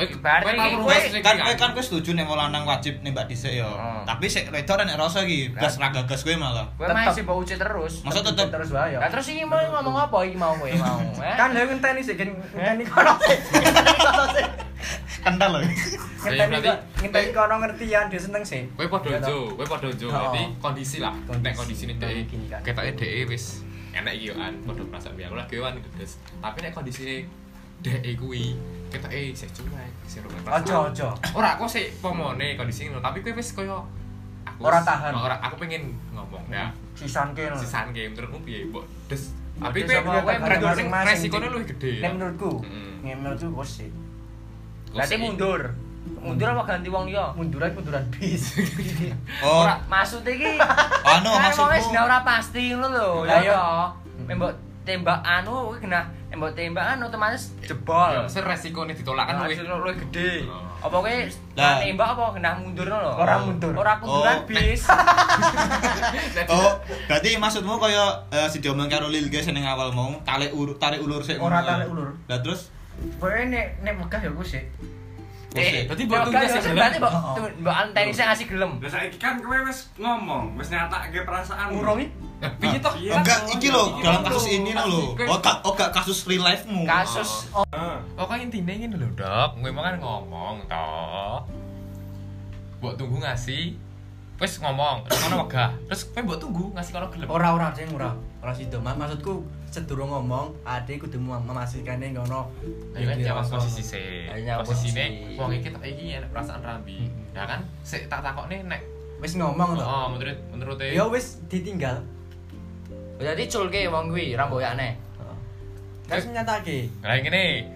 [0.02, 0.44] Ibarat
[0.76, 3.68] kowe Kan kowe kan kowe setuju nek wong lanang wajib nembak dhisik ya.
[4.04, 6.66] Tapi sik wedok nek rasa iki blas ra gagas kowe malah.
[6.74, 9.00] kowe masih bawa ucit terus Masa tetep terus wae ya.
[9.00, 11.36] Lah terus iki mau ngomong apa iki mau kowe mau eh?
[11.36, 13.38] Kan lha ngenteni sih, kan ngenteni kono sih.
[13.52, 14.46] Ngenteni kono sih.
[15.20, 15.60] kental lho.
[15.60, 18.62] Ngenteni berarti- ko- ngenteni kono ngertian dia seneng sih.
[18.72, 19.28] Kowe padha Ya toh?
[19.28, 20.08] jo, kowe padha jo.
[20.08, 20.14] Oh.
[20.14, 21.14] Berarti kondisi lah.
[21.24, 21.44] Kondisi.
[21.44, 22.60] Nek kondisine dhek Memungkinkan.
[22.64, 23.46] ketoke dhek wis
[23.92, 26.12] enak iki yo an padha perasaan biar aku lagi wan gedes.
[26.38, 27.26] Tapi nek kondisi
[27.80, 28.56] dhek kuwi
[28.90, 30.58] ketoke isih cuek, isih ora.
[30.58, 31.08] Ojo ojo.
[31.32, 33.86] Ora aku sih pomone kondisi ngono, tapi kowe wis koyo
[34.44, 35.14] aku Ora tahan.
[35.14, 36.74] Ora aku pengen ngomong ya.
[36.98, 37.46] Sisan ke.
[37.56, 38.84] Sisan game menurutmu piye, Mbok?
[39.08, 39.30] Des.
[39.56, 41.08] Tapi kowe kowe masing-masing.
[41.08, 41.92] resikonya luwih gede.
[42.02, 42.94] Nek menurutku, Mm.
[43.02, 43.90] nek menurutku bos sih.
[44.90, 45.62] berarti mundur
[46.18, 48.58] mundur apa ganti wong liya Munduran munduran bis.
[49.46, 50.58] Oh, ora maksud iki
[51.14, 51.94] anu wis maksudku.
[51.94, 53.62] gak ora pasti ngono lho Lah, ya iya.
[54.26, 54.50] ya mbok
[54.82, 59.44] tembak anu kuwi kena mbok tembak kan otomatis jebol Ya, sing resikone ditolak kan Nah,
[59.44, 59.58] luwih.
[59.58, 60.62] hasilnya luwih gede Oh.
[60.80, 61.16] apa kowe
[61.54, 61.78] Lah.
[61.82, 63.74] nembak apa kena mundur lho Ora mundur.
[63.74, 64.82] ora munduran Oh, bis
[66.50, 66.72] Oh,
[67.06, 71.00] berarti maksudmu kaya eh, si diomong karo Lil guys ning awal mau tarik urut tarik
[71.00, 71.38] ulur sik.
[71.38, 72.14] Ora tarik ulur.
[72.26, 72.70] Lah terus
[73.16, 74.64] Pokoknya nek nek megah ya gue sih.
[75.50, 76.78] Eh Berarti berarti mbok tunggu sing gelem.
[76.78, 77.36] berarti Oh.
[77.58, 81.74] mbok anteni sing ngasih gelem Lah saiki kan kowe wis ngomong, wis nyatake perasaan.
[81.74, 82.06] Ngurongi.
[82.40, 82.94] Nah, piye toh?
[82.96, 83.20] Iya.
[83.20, 85.18] enggak iki lho dalam kasus ini lho.
[85.28, 86.86] Oh, gak oh gak kasus real life-mu.
[86.86, 87.50] kasus.
[88.16, 89.60] Pokoknya intinya ini lho, Dok.
[89.60, 91.44] Gue kan ngomong toh.
[92.80, 93.76] Mbok tunggu ngasih
[94.40, 95.76] Wes ngomong, terus kono wegah.
[95.92, 97.28] Terus kowe mbok tunggu ngasih kono gelem.
[97.28, 98.16] Ora ora sing ora.
[98.40, 98.80] Ora sido.
[98.80, 102.48] Ma- Maksudku sedurung ngomong, ade kudu memastikannya ngono.
[102.96, 104.32] Ayo kan jawab posisi sih.
[104.60, 105.36] Posisine posisi.
[105.36, 107.12] wong iki tak iki enak perasaan rambi.
[107.32, 108.82] Ya kan, sik tak takokne nek
[109.20, 109.84] Wis ngomong to.
[109.84, 112.00] Oh, menurut menurut Ya wis ditinggal.
[113.20, 114.96] berarti culke wong kuwi ra mboyakne
[116.08, 116.88] wis nyatake.
[117.04, 117.68] Lah ngene.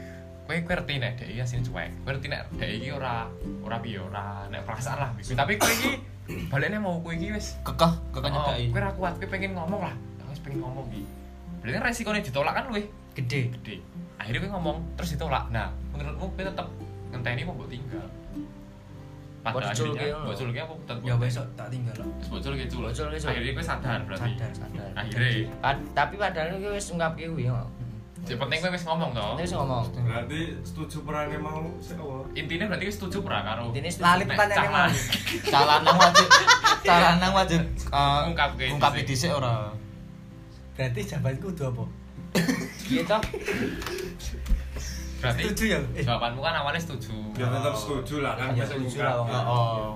[0.43, 1.91] Kowe ngerti nek dhek iki asine cuek.
[1.99, 3.28] Kowe ngerti nek dhek iki ora
[3.60, 5.10] ora piye ora nek perasaan lah.
[5.19, 5.91] Tapi kowe iki
[6.52, 8.63] balene mau kowe iki wis Kekeh, kekeh Oh, nyedaki.
[8.71, 9.95] kowe ora kuat, kowe pengen ngomong lah.
[10.43, 11.08] Ya pengen ngomong iki.
[11.63, 13.47] Berarti kan resikonya ditolak kan luwih Gede.
[13.56, 13.75] gede.
[14.19, 15.47] Akhirnya kowe ngomong terus ditolak.
[15.47, 16.67] Nah, menurutmu kowe tetep
[17.15, 18.08] ngenteni apa mbok tinggal?
[19.43, 20.23] Pada akhirnya, ngono.
[20.23, 22.08] mbok culke apa tetep Ya wis kok, tak tinggal lah.
[22.08, 22.27] Terus.
[22.27, 22.91] Mbok culke, culke.
[23.23, 24.32] Akhirnya kowe sadar berarti.
[24.36, 24.89] Sadar, sadar.
[24.99, 25.32] Akhirnya,
[25.63, 27.56] Pad- tapi padahal wis ngungkapke kuwi yo
[28.23, 29.36] yang penting kowe wis ngomong toh.
[29.36, 32.03] Terus ngomong Berarti setuju perannya mau apa?
[32.34, 33.67] Intinya berarti wis setuju pra karo.
[33.69, 34.88] Intine Lali Nek pertanyaannya mau.
[35.51, 36.27] Calanang wajib
[36.88, 39.27] calanang wajib eh, Ngungkapke ngungkapi dhisik.
[39.27, 39.83] dhisik ora.
[40.74, 41.86] Berarti jawabanku kudu apa?
[42.90, 43.22] Iya toh.
[45.24, 45.80] berarti Setuju ya?
[45.96, 46.04] Eh.
[46.04, 49.46] jawabanmu kan awalnya setuju Ya tetap setuju lah kan Ya, setuju lah, Bang.
[49.48, 49.96] Oh.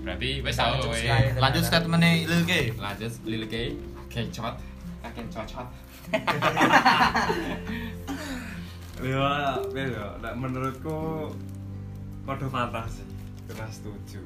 [0.00, 0.80] berarti wes tau.
[1.36, 2.72] Lanjut statementnya Lil K.
[2.80, 3.76] lanjut lil K
[4.08, 4.56] kecot
[5.04, 5.68] kakek cocot
[9.04, 11.28] Ya, ya, nek menurutku
[12.24, 12.46] kode
[12.88, 13.04] sih.
[13.52, 14.22] Ora setuju.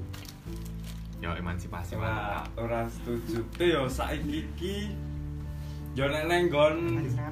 [1.19, 3.43] Yo emansipasi Ora mantap ora setuju.
[3.51, 4.77] Tapi yo saiki iki
[5.99, 6.77] yo nek nang nggon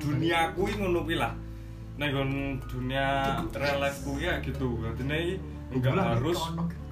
[0.02, 1.32] dunia kuwi ngono kuwi lah.
[1.96, 2.30] Nang nggon
[2.66, 4.82] dunia real life kuwi ya gitu.
[4.82, 5.18] Artinya
[5.70, 6.40] enggak harus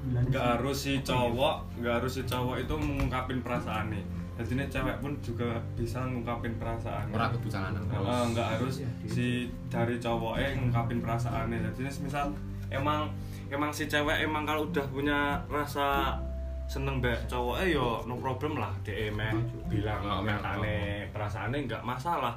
[0.05, 4.03] enggak harus si cowok, enggak harus si cowok itu mengungkapin perasaannya.
[4.35, 7.07] Jadi nih cewek pun juga bisa ngungkapin perasaan.
[7.15, 11.71] ora kudu Heeh, nggak harus si dari cowoknya ngungkapin perasaannya.
[11.75, 12.35] Jadi misal
[12.71, 13.11] emang
[13.51, 16.19] emang si cewek emang kalau udah punya rasa
[16.65, 18.73] seneng mbak cowoknya yo no problem lah.
[18.83, 19.21] DM
[19.69, 22.35] bilang Oh, metane perasaannya nggak masalah.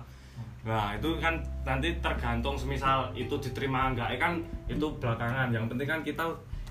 [0.67, 5.51] Nah itu kan nanti tergantung semisal itu diterima enggak eh kan itu belakangan.
[5.51, 6.25] Yang penting kan kita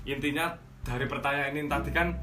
[0.05, 0.45] intinya
[0.85, 2.13] dari pertanyaan ini tadi kan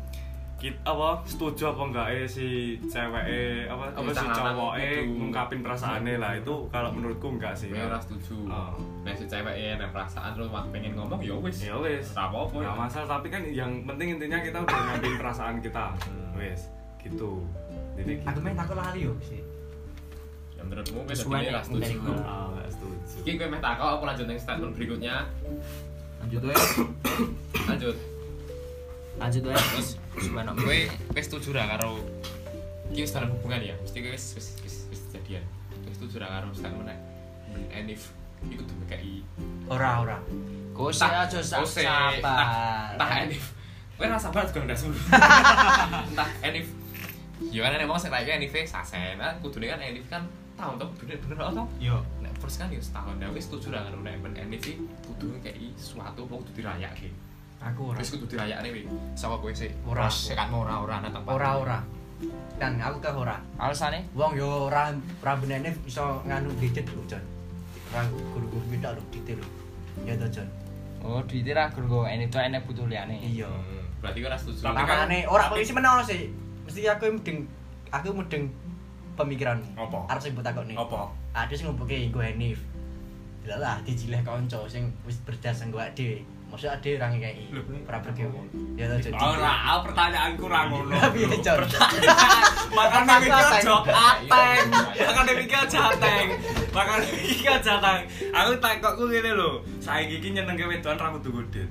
[0.65, 5.13] kita apa setuju apa enggak eh si cewek eh apa apa si cowok eh itu.
[5.21, 8.49] ngungkapin perasaannya lah itu kalau menurutku enggak sih ora setuju.
[8.49, 8.73] Oh.
[9.05, 11.69] Nek si cewek ya ada perasaan terus pengen ngomong ya wis.
[11.69, 12.57] ya wes Ora apa-apa.
[12.65, 15.85] nggak masalah tapi kan yang penting intinya kita udah ngambil perasaan kita
[16.33, 16.73] wes
[17.05, 17.45] gitu
[18.01, 18.25] jadi gitu.
[18.25, 19.45] Aku main takut lali yo sih.
[20.57, 21.93] Ya menurutmu wis ya, ora setuju.
[22.01, 22.17] gue.
[22.25, 25.29] Ah, setuju Iki kowe meh takok aku lanjut yang statement berikutnya.
[26.25, 26.57] Lanjut wae.
[27.69, 28.14] Lanjut.
[29.17, 29.57] Lanjut wae.
[29.57, 29.89] Terus
[30.21, 30.51] Gimana?
[30.53, 30.79] kowe
[31.11, 31.99] kowe setuju ra karo
[32.89, 33.75] iki wis dalam hubungan ya?
[33.77, 35.43] Mesti wis wis wis wis jadian.
[35.73, 36.99] Kowe setuju ra karo statement nek
[37.73, 38.11] Enif
[38.45, 39.23] iku tuh KI.
[39.67, 40.19] Ora ora.
[41.01, 41.67] Entah- aja sabar.
[42.13, 43.45] entah- Entah Enif.
[43.95, 44.99] Kowe ra sabar juga ndak suruh.
[46.11, 46.69] Entah Enif.
[47.51, 49.17] Ya kan emang sing raike Enif sasen.
[49.17, 50.23] Nah, kudune kan Enif kan
[50.55, 51.67] tahun tuh bener bener tau.
[51.79, 51.99] Yo.
[52.21, 55.35] Nek first kan ya setahun dah wis setuju lah karo nek ben Enif iki kudu
[55.41, 57.11] KI sesuatu apa kudu dirayake.
[57.65, 57.97] Aku ora.
[57.97, 58.83] Wis kudu dirayakne wi.
[59.17, 59.73] Sapa kowe sih?
[59.89, 60.05] Ora.
[60.13, 61.33] Sik kan ora ora nang tempat.
[61.33, 61.79] Ora ora.
[62.61, 63.37] Dan aku ke ora.
[63.57, 67.25] Alasane Wong yo ora ora benene iso nganu gadget lho, Jon.
[67.91, 69.49] Ora guru-guru kita lho detail lho.
[70.05, 70.49] Ya to, Jon.
[71.05, 73.17] Oh, duit ra gur enek to enek butuh liyane.
[73.21, 73.49] Iya.
[73.49, 74.61] Hmm, Berarti ora setuju.
[74.65, 76.29] Tapi kan- Makane ora polisi menawa sih.
[76.65, 77.45] Mesti aku mending
[77.93, 78.49] aku mending
[79.17, 79.77] pemikiranmu.
[79.77, 79.99] Apa?
[80.09, 80.75] Arep sing takokne.
[80.77, 82.61] apa Ada sing ngomongke nggo Hanif.
[83.45, 86.25] Lah lah dijileh kanca sing wis berdasar nggo dhewe.
[86.49, 87.45] Maksud ade ora ngekeki.
[87.51, 87.61] Lho.
[87.85, 88.23] Ora pergi.
[88.75, 89.15] Ya to, Jon.
[89.15, 89.53] ora
[89.83, 91.63] pertanyaanku ra ngono Tapi ya, Jon.
[92.75, 93.63] makanya Aku mikir ateng.
[93.63, 93.75] aja
[94.11, 94.67] ateng
[95.07, 96.27] makanya mikir aja ateng
[96.71, 98.01] makanya mikir aja ateng
[98.33, 101.71] aku takokku ngene lho saiki iki nyenengke wedoan ra kudu godhet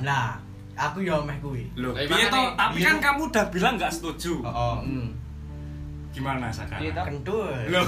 [0.00, 0.38] Lah.
[0.76, 1.66] Aku yo meh kuwi.
[1.74, 2.86] lho Eh, piye to tapi iya.
[2.88, 4.78] kan kamu udah bilang nggak setuju Oh.
[4.78, 5.10] Hmm.
[6.10, 7.04] gimana sekarang toh.
[7.04, 7.50] Kentul.
[7.66, 7.80] lho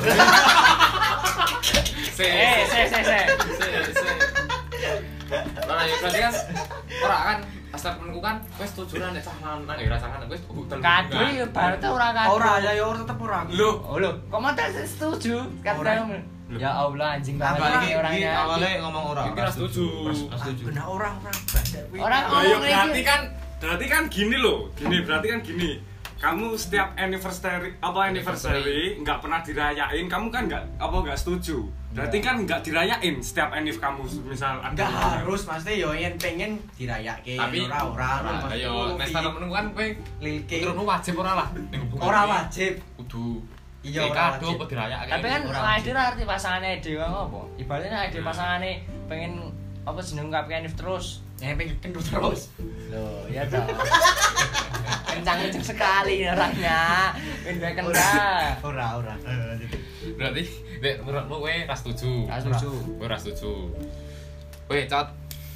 [2.10, 2.26] Se
[2.66, 3.20] se se se.
[3.54, 4.08] se se.
[5.28, 6.34] Ora ya berarti kan
[7.04, 7.38] ora kan
[7.78, 10.78] statementku kan wis setuju lah nek cah lanang ya ora cah lanang wis hubungan.
[10.80, 12.28] Kado ya baru tau ora kado.
[12.34, 13.38] Ora ya yo tetep ora.
[13.48, 15.36] Lho, Oh lho, kok mau tes setuju?
[15.62, 15.92] Ora.
[15.92, 18.32] Kata Ya Allah anjing banget ini orangnya.
[18.40, 19.22] awalnya ngomong ora.
[19.28, 19.84] Iki ora setuju.
[20.08, 20.62] Ora setuju.
[20.72, 21.98] Benar ora ora kuwi.
[22.00, 23.20] Orang Lah, ya ngomong berarti kan
[23.58, 25.70] berarti kan gini loh gini berarti kan gini
[26.18, 31.62] kamu setiap anniversary apa anniversary nggak pernah dirayain kamu kan nggak apa nggak setuju
[31.94, 36.60] berarti kan nggak dirayain setiap anniv kamu misal ada Enggak harus, pasti yo yen pengen
[36.76, 37.34] dirayake.
[37.34, 38.10] Tapi ora ora.
[38.22, 39.86] Ora, ayo nek statementku kan kowe
[40.20, 40.58] Lilke.
[40.62, 41.48] Turunmu wajib ora lah
[41.96, 42.78] Ora wajib.
[43.00, 43.40] Kudu.
[43.82, 44.60] Iya, ora kado wajib.
[44.60, 45.10] apa dirayakake.
[45.16, 47.40] Tapi kan Ade ora arti pasangane dhewe apa?
[47.56, 48.70] Ibaratnya ade pasangane
[49.08, 49.32] pengen
[49.88, 51.24] apa jeneng ngungkapke Anif terus.
[51.40, 52.40] Yang pengen terus.
[52.92, 53.48] Loh, ya
[55.18, 55.20] toh.
[55.20, 56.80] Kencang-kencang sekali orangnya.
[57.42, 58.10] Pindah kena.
[58.62, 59.14] Ora ora.
[60.08, 60.42] berarti
[60.78, 62.10] nek menurutmu kowe ora setuju.
[62.24, 62.70] Ora setuju.
[62.94, 63.52] Kowe ora setuju.
[64.64, 65.08] Kowe cot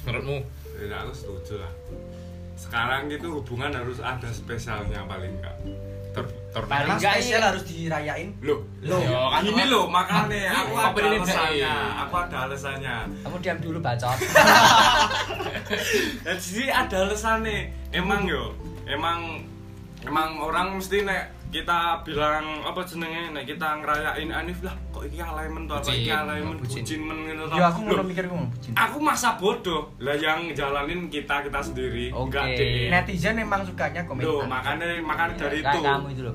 [0.03, 0.37] menurutmu
[0.83, 1.71] ya aku setuju lah
[2.53, 5.55] sekarang itu hubungan harus ada spesialnya paling enggak
[6.11, 7.47] ter ter Paling enggak spesial iya.
[7.49, 8.29] harus dirayain.
[8.39, 9.71] loh Loh, Ya, kan, gini Pak.
[9.71, 12.01] loh makanya aku ada ini, alasannya Dek?
[12.03, 14.17] aku ada alasannya Kamu diam dulu bacot.
[16.21, 17.57] Ya, jadi ada alasannya
[17.89, 18.53] emang yo
[18.85, 19.47] emang
[20.03, 25.21] emang orang mesti nek kita bilang apa jenenge nek kita ngerayain Anif lah kok iki
[25.21, 26.17] alay men to apa iki Bucin.
[26.17, 26.81] alay men Bucin.
[26.81, 27.53] bucin men ngono to.
[27.53, 28.47] Ya aku ngono mikir ngono.
[28.73, 32.41] aku masa bodoh lah yang jalanin kita kita sendiri Oke.
[32.57, 34.33] deh Netizen emang sukanya komentar.
[34.33, 36.33] Loh, makanya makanya dari itu kamu itu loh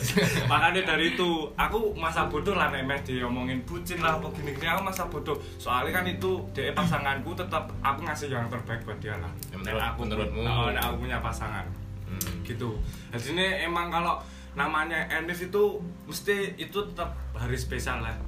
[0.52, 4.70] makanya dari itu aku masa bodoh lah nek meh diomongin bucin lah apa gini gini
[4.70, 9.18] aku masa bodoh soalnya kan itu dia pasanganku tetap aku ngasih yang terbaik buat dia
[9.18, 10.40] lah Ya, menurut- aku menurutmu.
[10.40, 11.66] oh, nek aku punya pasangan
[12.10, 12.42] Hmm.
[12.42, 12.74] gitu.
[13.14, 14.18] Jadi ini emang kalau
[14.52, 18.18] namanya Enif itu mesti itu tetap hari spesial lah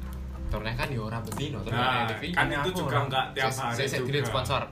[0.53, 3.05] faktornya kan ya ora bedino Nah, kan itu juga orang.
[3.09, 4.11] enggak tiap hari saya juga.
[4.13, 4.63] duit sponsor.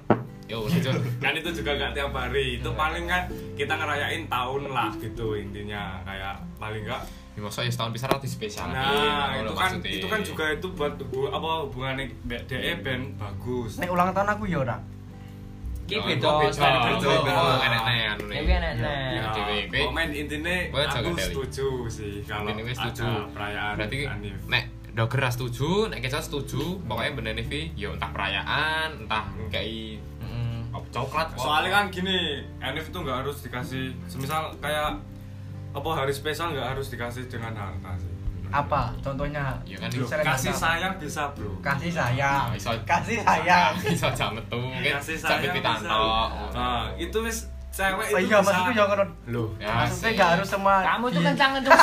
[0.44, 2.60] Yo lanjut kan itu juga nggak tiap hari.
[2.60, 3.22] Itu paling kan
[3.56, 6.04] kita ngerayain tahun lah gitu intinya.
[6.04, 8.68] Kayak paling nggak ya maksudnya ya setahun bisa roti spesial.
[8.68, 10.94] Nah itu kan itu kan juga itu buat
[11.32, 13.80] apa hubungannya DE band bagus.
[13.80, 14.76] Nek ulang tahun aku ya ora.
[15.90, 16.30] Ki beda,
[18.08, 18.36] anu nih.
[18.40, 18.46] Iki.
[18.80, 20.08] Ya, Ya, kowe- komen
[20.86, 23.06] jaga aku setuju sih kalau ada setuju.
[23.34, 23.98] perayaan Berarti
[24.46, 30.02] nek Doger setuju, nek Keca setuju, pokoknya bener nih ya entah perayaan, entah kayak
[30.90, 31.26] coklat.
[31.36, 34.98] soalnya kan gini Anif itu nggak harus dikasih semisal kayak
[35.70, 38.10] apa hari spesial nggak harus dikasih dengan harta sih
[38.50, 38.90] Apa?
[38.98, 39.54] Contohnya?
[39.62, 42.50] Ya kan Selain kasih sayang bisa bro Kasih sayang.
[42.50, 43.72] Nah, iso- Kasih sayang.
[43.86, 46.28] Iso jam metu, mungkin kasih sayang pipitan bisa tok.
[46.50, 47.38] nah itu wis
[47.70, 49.04] cewek itu iya, bisa maksudku ya ngono.
[49.56, 50.18] Ya, Maksudnya sih.
[50.18, 50.74] gak harus semua.
[50.82, 51.78] Kamu tuh kencang kencang.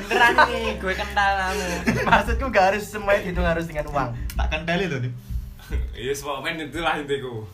[0.00, 1.66] Beneran nih, gue kental kamu.
[2.02, 4.08] Maksudku gak harus semuanya dihitung harus dengan uang.
[4.34, 5.12] Tak kenteli tuh nih.
[5.92, 7.44] Iya pokoknya itulah intiku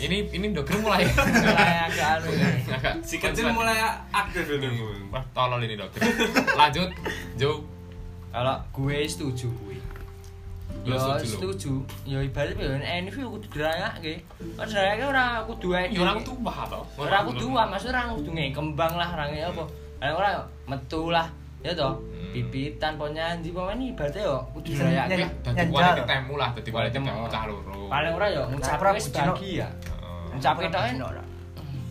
[0.00, 1.04] ini ini Doger mulai
[1.44, 2.48] Mulai agak anu ya.
[2.76, 3.78] agak si kecil mulai
[4.12, 4.68] aktif ini.
[5.08, 6.00] Wah, tolol ini Doger.
[6.54, 6.90] Lanjut,
[7.38, 7.64] Jo.
[8.34, 9.78] Kalau gue setuju gue.
[10.84, 11.72] Lo Yo setuju.
[12.04, 14.20] Yo ibaratnya yo NV kudu dirayake.
[14.58, 15.88] Kan dirayake ora kudu ae.
[15.88, 16.84] Ya orang tua toh.
[17.00, 19.64] Ora kudu ah, maksudnya ora kudu ngekembang lah ora nge apa.
[20.12, 20.28] Ora
[20.68, 21.26] metu lah.
[21.64, 21.96] Ya toh.
[22.34, 25.06] Pipitan po nyanyi po ini ibaratnya yo kudu dirayake.
[25.06, 25.70] nyanyi- Dadi Nyanjal.
[25.70, 27.86] quality time lah, dadi quality time cah loro.
[27.86, 29.66] Paling ora yo ngucap Ora wis bahagia.
[29.70, 30.22] Heeh.
[30.34, 30.94] Ngucap itu kan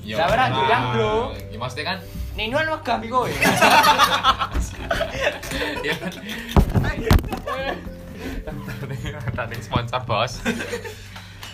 [0.04, 0.54] Ya, Lah, ora ora.
[0.54, 1.12] bilang, Bro.
[1.48, 1.98] Ya maksudnya kan
[2.34, 3.30] Ninuan wegah kowe.
[3.30, 3.38] ya.
[9.32, 10.32] Tadi sponsor bos.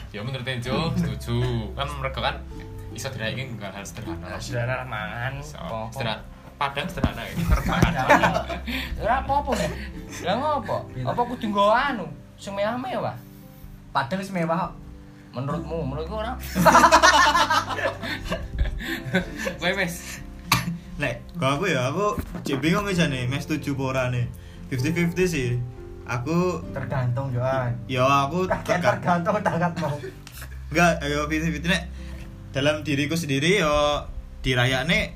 [0.09, 1.37] Ya menurut Jo setuju.
[1.75, 2.35] Kan mereka kan
[2.89, 4.37] bisa dirayain enggak harus sederhana.
[4.39, 5.33] Saudara mangan.
[5.91, 6.23] Sederhana.
[6.59, 7.33] Padang sederhana ya.
[8.99, 9.51] Ora apa-apa.
[10.19, 10.77] Lah ngopo?
[10.91, 12.03] Apa kudu nggo anu?
[12.35, 13.15] Sing mewah-mewah.
[13.89, 14.73] Padahal wis mewah kok.
[15.31, 16.35] Menurutmu, menurutku ora.
[19.55, 20.19] Kowe wes.
[20.97, 22.05] Nek, kalau aku ya aku
[22.43, 24.27] cek bingung aja nih, mes setuju apa ora nih.
[24.67, 25.49] 50-50 sih.
[26.03, 27.69] Aku Tergantung Joan.
[27.85, 29.89] ya aku Kakek terga- tergantung tanganmu.
[30.69, 31.83] enggak ayo 50-50 nek
[32.49, 34.05] dalam diriku sendiri yo
[34.41, 35.13] dirayakne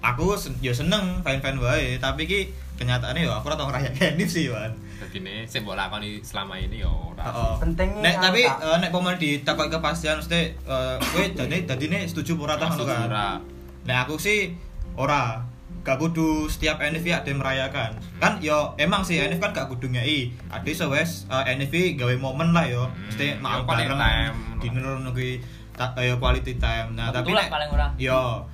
[0.00, 2.40] aku sen- yo seneng fine-fine wae, tapi ki
[2.74, 4.72] kenyataannya yo aku ora tau ngerayakke Nif sih, Wan.
[4.98, 7.20] Dadi ne sing mbok lakoni selama ini ya ora.
[7.22, 7.52] Heeh.
[7.58, 12.42] Pentingnya Nek tapi eh, nek pomen ditakok kepastian mesti eh, kowe dadi dadine setuju apa
[12.42, 13.38] ora ta ngono Setuju kan.
[13.82, 14.52] Nek aku sih
[14.94, 15.40] ora
[15.80, 20.28] gak kudu setiap NFV ada merayakan kan yo emang sih NFV kan gak kudu ngei
[20.46, 24.34] ada so wes uh, NFV gawe momen lah yo Hmm, mesti yo makan bareng time.
[24.60, 25.40] dinner nunggu
[25.72, 27.86] ta- eh, yo quality time nah tapi Betul nek paling ora.
[27.96, 28.44] yo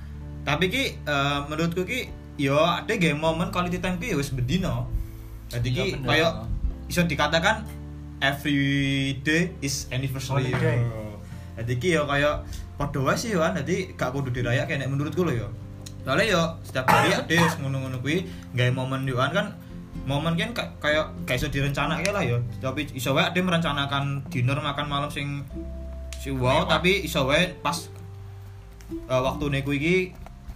[0.47, 2.07] tapi ki eh, menurutku ki
[2.39, 4.87] yo ada gawe momen quality time ki yo wis bendino
[5.47, 6.31] jadi Iya, ki kayak
[6.87, 7.67] bisa dikatakan
[8.19, 8.67] every
[9.21, 10.49] day is anniversary.
[10.49, 10.79] Holiday.
[11.55, 12.43] jadi ki yo kayak
[12.75, 13.55] padha wae sih yo kan?
[13.55, 15.47] Jadi gak kudu dirayakke nek menurutku lho yo.
[16.01, 19.55] Soalnya yo setiap hari ada wis ngono-ngono kuwi gawe momen yo kan?
[20.03, 22.39] Momen kan ka- kayak gak iso direncanake lah yo.
[22.59, 25.43] Tapi iso wae ada merencanakan dinner makan malam sing
[26.17, 27.87] si wow tapi iso wae pas
[29.07, 29.95] uh, waktu niku iki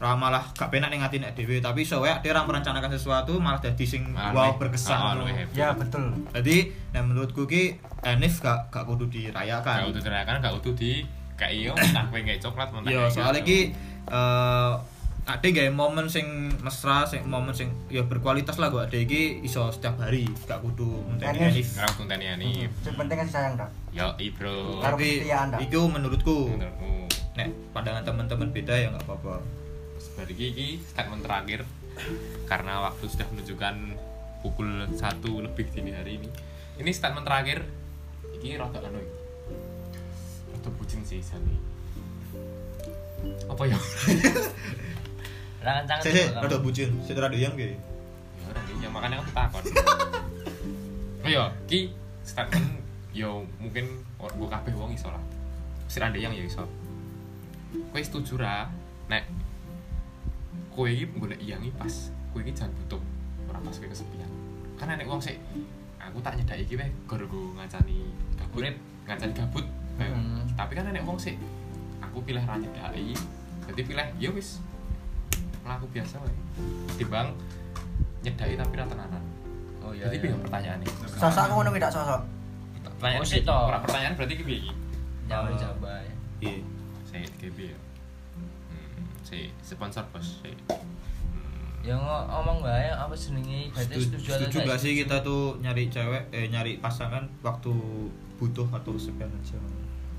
[0.02, 3.86] ra malah gak penak ning atine dhewe tapi iso wae ada merencanakan sesuatu malah dadi
[3.86, 5.54] sing wow berkesan ah, happy.
[5.54, 6.10] Ya betul.
[6.34, 9.94] Jadi, nah menurutku ki Enif gak gak kudu Gak dirayakan.
[9.94, 11.06] utuh dirayakan, gak utuh di
[11.38, 13.60] kayak iyo, entah kowe kayak coklat, entah Yo, kayak soalnya ki
[14.10, 14.74] eh
[15.22, 18.90] ada gawe momen sing mesra, sing momen sing ya berkualitas lah gua.
[18.90, 21.54] Ada iki iso setiap hari, gak kudu menteni Enif.
[21.62, 21.68] Enif.
[21.78, 22.66] Sekarang tuh tani ani.
[22.66, 23.70] Yang penting kasih sayang dah.
[23.94, 24.82] Yo, i bro.
[24.82, 25.30] Tapi
[25.62, 26.58] itu menurutku.
[26.58, 27.06] Menurutmu.
[27.38, 29.61] Nek pandangan teman-teman beda ya nggak apa-apa.
[30.02, 31.62] Seperti iki statement terakhir
[32.50, 33.76] karena waktu sudah menunjukkan
[34.42, 36.30] pukul 1 lebih dini hari ini.
[36.82, 37.62] Ini statement terakhir.
[38.42, 38.98] Iki rada anu.
[40.58, 41.54] Rada bucin sih sani.
[43.46, 43.78] Apa ya?
[45.62, 46.00] Ora kencang.
[46.02, 47.78] Sik, sik, rada bucin, sik rada yang ki.
[47.78, 49.64] ya ora ya makanya aku takon.
[51.32, 51.96] Ya, ki
[52.28, 52.82] statement
[53.16, 55.22] yo mungkin orang gue kabeh wong iso lah.
[55.88, 56.66] Mesti ada yang ya iso.
[57.94, 58.68] Kowe setuju ra
[59.08, 59.30] nek
[60.72, 63.02] kowe iki golek iyangi pas kowe iki jan butuh
[63.52, 64.30] ora pas kowe kesepian.
[64.80, 65.38] Karena nek wong sik
[66.02, 67.98] aku tak nyedaki iki weh gara ngancani
[68.40, 68.76] gabut, Urip.
[69.08, 69.66] ngancani gabut.
[70.00, 70.42] Kayak, Hmm.
[70.58, 71.36] Tapi kan nek wong sik
[72.02, 73.14] aku pilih ra nyedaki,
[73.70, 74.58] jadi pilih ya wis
[75.62, 76.34] melaku biasa wae.
[76.98, 77.36] Timbang
[78.26, 79.24] nyedaki tapi ra tenanan.
[79.82, 80.10] Oh iya.
[80.10, 80.88] Jadi piye pertanyaannya?
[81.18, 82.22] Sosok aku ngono ki dak sosok.
[83.02, 83.42] Pertanyaan Oh, sih,
[83.82, 84.72] pertanyaan berarti ki piye iki?
[85.26, 86.10] Jawab jawab ae.
[86.42, 86.54] Iya.
[87.06, 87.78] Saya ya.
[89.32, 90.28] Hmm, si sponsor bos.
[90.38, 90.52] Si.
[90.52, 90.84] Hmm.
[91.82, 95.00] Ya ngo- ngomong bae apa jenenge berarti Setuju, setuju gak sih setuju?
[95.02, 97.74] kita tuh nyari cewek eh nyari pasangan waktu
[98.38, 99.58] butuh atau segan aja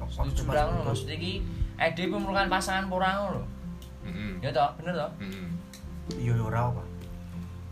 [0.03, 1.33] setuju ngono maksudnya iki
[1.73, 3.43] Ede memerlukan pasangan apa ora ngono.
[4.03, 4.33] Heeh.
[4.39, 5.11] Ya toh, bener toh?
[5.19, 5.47] Heeh.
[6.19, 6.83] Iya ora apa.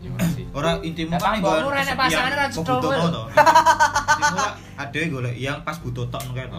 [0.01, 0.09] Ya.
[0.51, 3.23] Orang intimu kan Pak, mbokmu ora enek pasangan ora to.
[4.11, 6.49] Intimu ada golek yang pas butuh tok kan.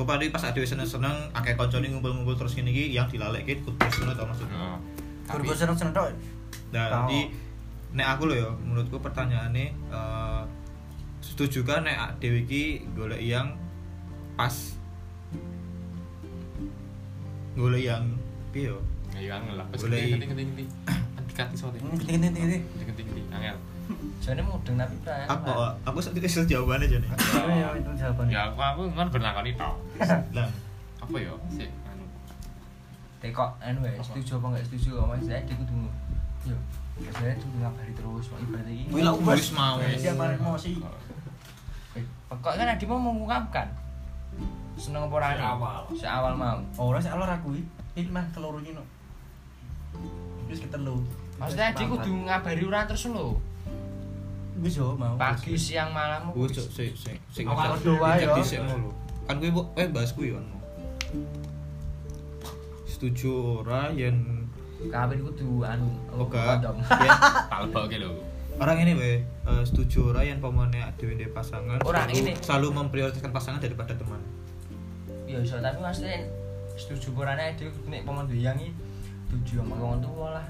[0.00, 0.06] Oh.
[0.08, 4.24] Padahal pas ada seneng-seneng akeh koncone ngumpul-ngumpul terus gini iki yang dilalekke kudu ngono to
[4.24, 4.56] maksudnya.
[4.56, 4.78] Oh.
[5.28, 6.08] Kurgo seneng-seneng tok.
[6.72, 7.06] Nah, Tau.
[7.06, 7.20] jadi
[7.90, 10.42] nek aku loh ya, menurutku pertanyaannya eh
[11.20, 12.64] setuju kan nek Dewi iki
[12.96, 13.52] golek yang
[14.34, 14.78] pas
[17.52, 18.04] golek yang
[18.54, 18.78] piye yo?
[19.18, 19.66] ayo angel lah.
[19.74, 20.22] Genting.
[21.18, 21.82] Antikat iso teh.
[21.82, 22.58] Hmm, Gini gini gini.
[22.62, 23.26] Genting genting genting.
[23.34, 23.56] Angel.
[24.20, 25.24] Jane mudeng tapi pra.
[25.24, 27.08] Apa aku sakit kesel jawabannya jane.
[27.48, 28.32] Iya itu jawabannya.
[28.36, 29.74] Ya aku aku kan bernakoni tok.
[30.36, 30.48] Lah,
[31.00, 31.32] Apa ya?
[31.48, 32.04] Sik anu.
[33.24, 35.74] Tekok anu ya, setuju apa enggak setuju kok Mas Ede kudu
[36.44, 36.56] yo.
[37.16, 38.92] Saya tuh ngabari terus kok ibadah iki.
[38.92, 39.80] Wih, lah, wis mau.
[39.80, 40.76] Marah emosi.
[41.96, 43.66] Eh, Kok kan Adi mau mengungkapkan
[44.76, 45.40] seneng apa ora nih?
[45.40, 45.82] Seawal.
[45.96, 46.60] Seawal mau.
[46.76, 47.64] Oh, ora sik alor aku iki.
[48.04, 48.84] Iki mah keloro iki no.
[50.44, 51.00] Wis ketelu.
[51.40, 53.40] Maksudnya Adi kudu ngabari ora terus lho.
[54.60, 55.16] Wis yo mau.
[55.16, 56.28] Pagi, siang, malam.
[56.32, 58.36] Wis cok sik sik sik Awal doa ya.
[58.36, 58.92] dhisik mulu.
[59.24, 60.44] Kan kuwi bu- eh bahas kuwi kan.
[62.86, 64.44] Setuju ora yen
[64.82, 66.76] Kawin kudu anu kondom.
[67.04, 67.12] yen
[67.48, 68.12] Tak lebokke lho.
[68.56, 72.32] orang ini weh eh, setuju ora yen pemane dhewe ndek pasangan Ora, selalu, ini.
[72.38, 74.20] selalu memprioritaskan pasangan daripada teman.
[75.24, 76.28] Ya iso tapi maksudnya
[76.76, 78.72] setuju porane Adi nek pemon doyangi
[79.28, 80.46] tujuh sama wong tua lah.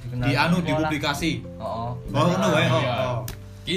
[0.00, 0.78] Dikenal Di anu di lah.
[0.82, 1.32] publikasi.
[1.56, 1.92] Oh.
[2.08, 2.66] Oh, ngono wae.
[2.66, 2.94] Oh, Iya.
[3.06, 3.18] oh.
[3.62, 3.76] Iki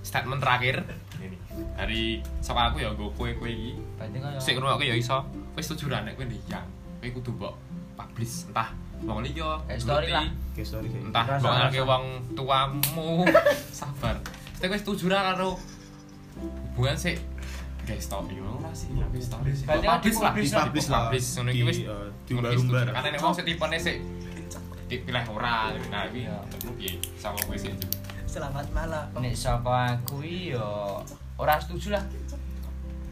[0.00, 0.74] statement terakhir
[1.18, 1.36] ini
[1.74, 2.04] dari
[2.38, 3.72] saka aku ya nggo kowe-kowe iki.
[4.38, 5.24] Sik ngrungokke ya iso.
[5.52, 6.66] Wis setuju ra nek kowe ndiyang.
[6.98, 7.54] Kowe kudu mbok
[7.94, 8.70] publish entah
[9.04, 10.26] wong liya, Kayak story lah.
[10.54, 10.70] Guys.
[10.72, 13.10] entah mbok wong tuamu.
[13.78, 14.16] Sabar.
[14.56, 15.58] Sik kowe setuju ra karo
[16.70, 17.18] hubungan sik
[17.84, 19.68] guys stop yo ora sih ya wis story sih.
[19.68, 19.84] Publish
[20.16, 20.64] lah, lah.
[20.64, 21.00] publish lah.
[21.06, 22.86] Publish ngono iki Di, wis eh, ngono diumbar-umbar.
[22.90, 23.96] Karena nek wong sik tipene sik
[24.96, 26.36] dipilih ora nah iki Iya.
[26.72, 27.74] piye sama kowe sik
[28.24, 29.06] Selamat malam.
[29.14, 30.18] nek saka aku
[30.50, 30.98] yo
[31.34, 32.02] ora setuju lah.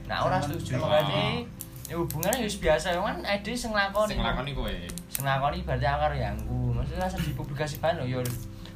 [0.05, 1.47] Nah, ora setuju berarti
[1.87, 4.11] ya hubungannya ya wis biasa ya kan Edi sing nglakoni.
[4.11, 4.75] sing lakoni kowe.
[5.07, 5.23] Sing
[5.63, 6.75] berarti akar ya aku.
[6.75, 8.19] Maksudnya asal dipublikasi lho yo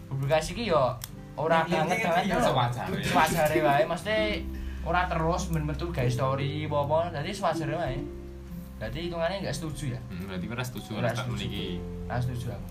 [0.06, 0.94] publikasi iki yo
[1.34, 2.34] ora Iya, banget iya, banget iya.
[2.36, 2.46] lho.
[2.46, 2.94] Sewajare.
[3.02, 4.16] Sewajare wae mesti
[4.86, 7.10] ora terus ben-betul gawe story apa-apa.
[7.10, 7.98] Dadi sewajare wae.
[8.78, 10.00] Dadi hitungannya enggak setuju ya.
[10.06, 11.42] Hmm, berarti ora setuju Ora ora tak setuju.
[11.42, 11.66] meniki.
[12.06, 12.68] Ora setuju aku.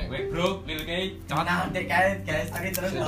[0.00, 1.44] Nek kowe bro, lil kei cepet.
[1.44, 3.02] Nah, dek guys, guys, tadi terus Eh,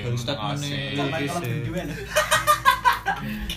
[0.00, 0.70] garis statement makasih.
[0.70, 1.94] nih,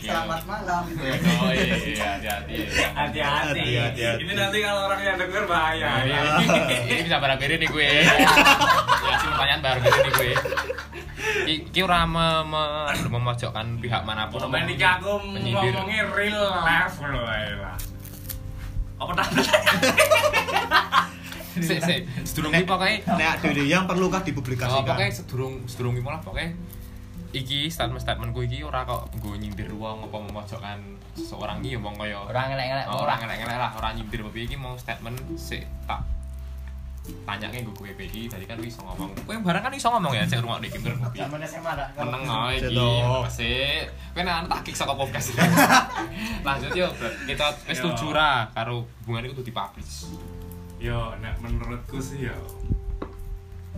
[0.03, 1.05] Selamat malam loh.
[1.13, 1.15] Iya.
[1.39, 2.55] Oh iya, iya, hati-hati.
[2.91, 3.63] Hati-hati.
[4.19, 5.87] Ini nanti kalau orang yang denger bahaya.
[6.03, 6.39] Iya, ya.
[6.83, 7.89] Ini bisa barang-barang nih gue.
[8.03, 10.31] Ya, sih pertanyaan barang-barang nih gue.
[11.45, 14.43] Iki ora me- me- memojokkan pihak mana pun.
[14.43, 17.77] Pemain iki aku ngomongnya real life lah.
[18.97, 19.43] Apa tanda?
[21.55, 21.99] Sik, sik.
[22.23, 24.83] Sedurung iki pokoke Nek dhewe yang perlukah Oh, dipublikasikan?
[24.83, 26.49] pokoknya sedurung sedurung iki malah pokoknya
[27.31, 30.77] iki statement statementku iki ora kok nggo nyindir wong apa memojokkan
[31.13, 33.17] seseorang iki ya wong kaya Ora ngelek-ngelek Oh, ora.
[33.17, 36.01] ngelek-ngelek lah, ora nyindir apa iki mau statement sik tak
[37.03, 39.11] tanyake nggo kowe iki tadi kan iso ngomong.
[39.27, 41.19] Kowe barang kan iso ngomong ya cek rumah iki bener kopi.
[41.19, 42.71] Meneng oh iki.
[42.71, 43.91] Masih.
[44.15, 45.35] Kowe nek tak kick saka podcast.
[46.47, 47.09] Lanjut yo, Bro.
[47.27, 47.91] Kita wis Yo.
[47.91, 50.07] setuju ra karo hubungan iku kudu dipublish.
[50.83, 52.35] Yo, nek menurutku sih ya.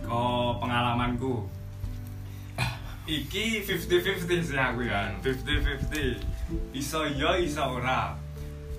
[0.02, 1.46] Ko pengalamanku.
[3.06, 5.14] Iki 50-50 sih aku ya.
[5.22, 6.18] 50-50.
[6.74, 8.18] Iso iya, iso ora.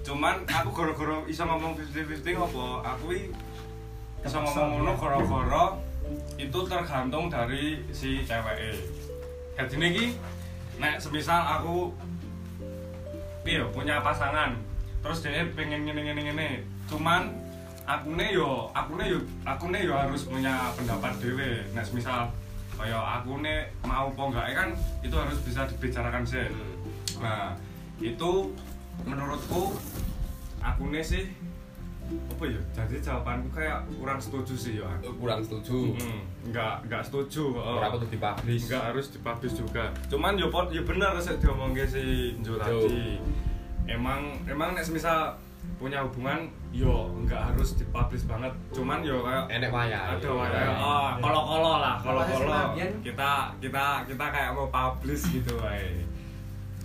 [0.03, 2.83] Cuman aku gara-gara iso ngomong 50-50 ngopo?
[2.83, 5.79] Aku iso ngomong ngono gara-gara
[6.35, 8.75] itu tergantung dari si ceweke.
[9.55, 10.05] Jadi iki
[10.83, 11.95] nek semisal aku
[13.47, 14.59] piye yo, punya pasangan
[14.99, 16.49] terus dia pengen ngene ngene ngene
[16.91, 17.31] cuman
[17.87, 22.27] akune yo akune yo akune yo harus punya pendapat dewe nek misal
[22.75, 24.69] kaya akune mau apa enggak kan
[24.99, 26.51] itu harus bisa dibicarakan sih
[27.23, 27.55] nah
[28.03, 28.51] itu
[29.07, 29.79] menurutku
[30.59, 31.31] akune sih
[32.07, 34.87] apa ya jadi jawabanku kayak kurang setuju sih ya
[35.19, 35.91] Kurang setuju.
[35.95, 37.83] Hmm, enggak enggak setuju oh.
[37.83, 38.63] Ora kudu dipublish.
[38.71, 39.91] Enggak harus dipublish juga.
[40.07, 43.19] Cuman yo pot yo bener sih diomongke si Jo tadi.
[43.91, 45.35] Emang emang nek semisal
[45.77, 48.49] punya hubungan yo enggak harus dipublish banget.
[48.73, 50.17] Cuman yo kayak Enek wayah.
[50.17, 50.65] ada wayah.
[50.75, 52.49] Oh, kolo-kolo lah, kolo-kolo.
[52.49, 56.01] Kalau SMA, Kita kita kita kayak mau publish gitu wae.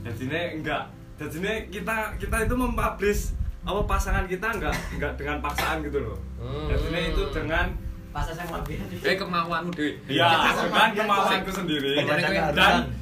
[0.03, 0.83] Jadinya enggak
[1.17, 3.23] jadinya kita kita itu mempublish
[3.63, 6.19] apa pasangan kita enggak enggak dengan paksaan gitu loh.
[6.37, 6.69] Hmm.
[6.69, 7.67] Jadinya itu dengan
[8.13, 8.85] Pas SMA biyen.
[8.93, 9.97] Eh kemauanmu dhewe.
[10.05, 10.29] Iya,
[10.69, 12.05] kan kemauanku sendiri.
[12.53, 12.93] Dan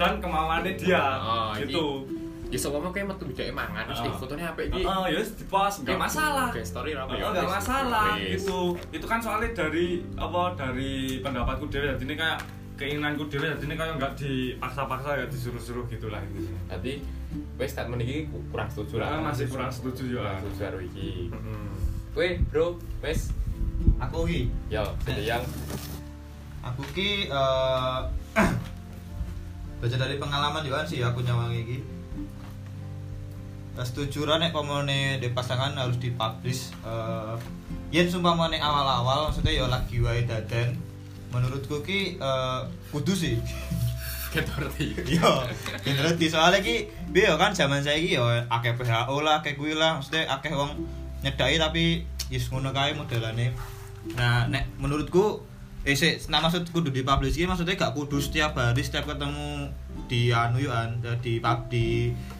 [0.00, 1.04] dan kemauannya dia.
[1.20, 1.84] Oh, Gitu.
[2.46, 4.06] Ya sopama kayak metu dhek mangan terus Oh.
[4.06, 4.80] eh, fotonya apik iki.
[4.80, 6.48] Heeh, ya wis di-post, enggak masalah.
[6.48, 7.24] Kayak story apa Oh, ya?
[7.28, 7.54] enggak wis.
[7.54, 8.60] masalah gitu.
[8.88, 12.38] Itu kan soalnya dari apa dari pendapatku dewe jadi ini kayak
[12.76, 16.46] keinginanku dewe jadi ini kayak enggak dipaksa-paksa ya disuruh-suruh gitulah gitu.
[16.64, 16.92] Berarti
[17.56, 19.08] wis statement iki ku- kurang setuju lah.
[19.10, 20.38] Ah, masih kurang setuju juga.
[20.38, 21.10] Kurang setuju karo iki.
[21.28, 21.66] Heeh.
[22.12, 22.66] Kowe, Bro,
[23.00, 23.34] wis
[23.98, 25.44] Aku ki, yo jadi yang
[26.60, 27.98] aku ki eh
[29.76, 31.78] baca dari pengalaman juga sih aku nyawangi ki.
[33.76, 37.36] Setuju ra nek pamane di pasangan harus dipublish eh
[37.92, 40.74] yen sumpamane awal-awal maksudnya ya lagi wae daden
[41.30, 42.60] menurutku ki eh,
[42.90, 43.36] kudu sih
[44.36, 44.92] ketorti.
[45.16, 45.30] Yo,
[45.80, 49.72] bener di soalnya ki, biar kan zaman saya ki yo akeh PHO lah, akeh kuwi
[49.72, 50.76] lah, maksudnya akeh wong
[51.24, 53.56] nyedai tapi yes ngono kae modelane.
[54.12, 55.40] Nah, nek menurutku
[55.86, 59.70] eh sik, nah maksud kudu di publish ki maksudnya gak kudu setiap hari setiap ketemu
[60.10, 62.35] di anu yo an di pub di di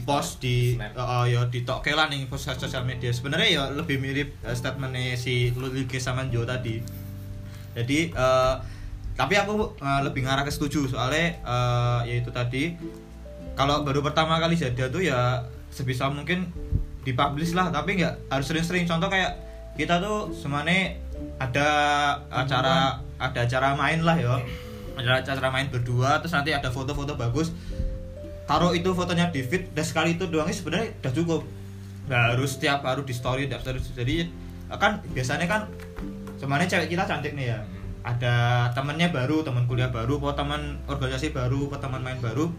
[0.00, 3.10] post di oh ya di tok lah nih post sosial media.
[3.12, 6.80] Sebenarnya ya lebih mirip eh, statementnya si Ludwig sama Jo tadi.
[7.76, 8.54] Jadi eh,
[9.12, 10.88] tapi aku eh, lebih ngarah ke setuju.
[10.88, 12.76] Soalnya eh, yaitu tadi.
[13.52, 16.48] Kalau baru pertama kali jadian tuh ya sebisa mungkin
[17.04, 18.88] dipublish lah tapi nggak harus sering-sering.
[18.88, 19.36] Contoh kayak
[19.76, 20.96] kita tuh semuanya
[21.36, 21.68] ada
[22.32, 24.40] acara ada acara main lah ya.
[24.92, 27.52] Ada acara main berdua terus nanti ada foto-foto bagus
[28.44, 31.42] taruh itu fotonya di feed dan sekali itu doangnya sebenarnya udah cukup.
[32.10, 33.78] Nggak harus setiap harus di story tiap story.
[33.80, 34.14] Jadi
[34.72, 35.68] kan biasanya kan
[36.40, 37.58] semuanya cewek kita cantik nih ya.
[38.02, 42.50] Ada temennya baru teman kuliah baru atau teman organisasi baru atau teman main baru.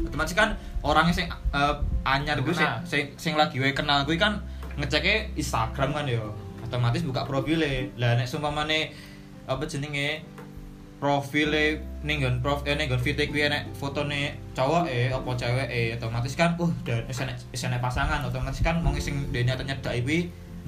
[0.00, 1.74] Otomatis kan orangnya sing eh,
[2.08, 4.40] anyar gue sing, sing sing lagi gue kenal gue kan
[4.80, 7.94] ngeceknya Instagram kan yo otomatis buka profile.
[8.00, 8.90] Lah nek sumpamane
[9.46, 10.22] apa jenenge
[11.00, 15.68] profile ning nggon prof eh ning nggon fit kuwi enek fotone cowok eh apa cewek
[15.68, 19.56] eh otomatis kan uh dan wis enek wis enek pasangan otomatis kan wong sing dene
[19.56, 20.18] nyedaki kuwi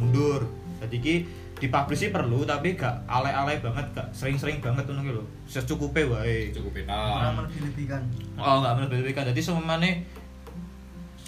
[0.00, 0.48] mundur
[0.80, 1.14] jadi ki
[1.62, 6.50] dipublish sih perlu tapi gak alay-alay banget gak sering-sering banget ngono ki lho secukupnya wae
[6.50, 6.90] cukup beta.
[6.90, 8.02] Orang melebih-lebihkan.
[8.34, 10.02] oh nggak melebih-lebihkan jadi semuanya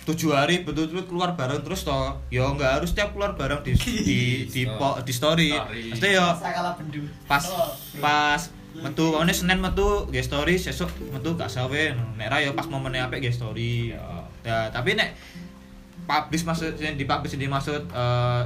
[0.04, 4.20] tujuh hari betul-betul keluar bareng terus toh ya nggak harus tiap keluar bareng di di
[4.44, 5.82] di, po- di story Story.
[5.94, 6.26] Maksudnya ya
[6.76, 7.02] bendu.
[7.24, 7.72] pas Oh.
[8.02, 8.40] pas
[8.74, 11.82] metu pokoknya Senin metu ge story sesuk metu gak sawe
[12.18, 14.02] nek ra ya pas momennya apik ge story Ya.
[14.42, 15.14] ya tapi nek
[16.04, 18.42] publish maksud yang di publish ini maksud eh,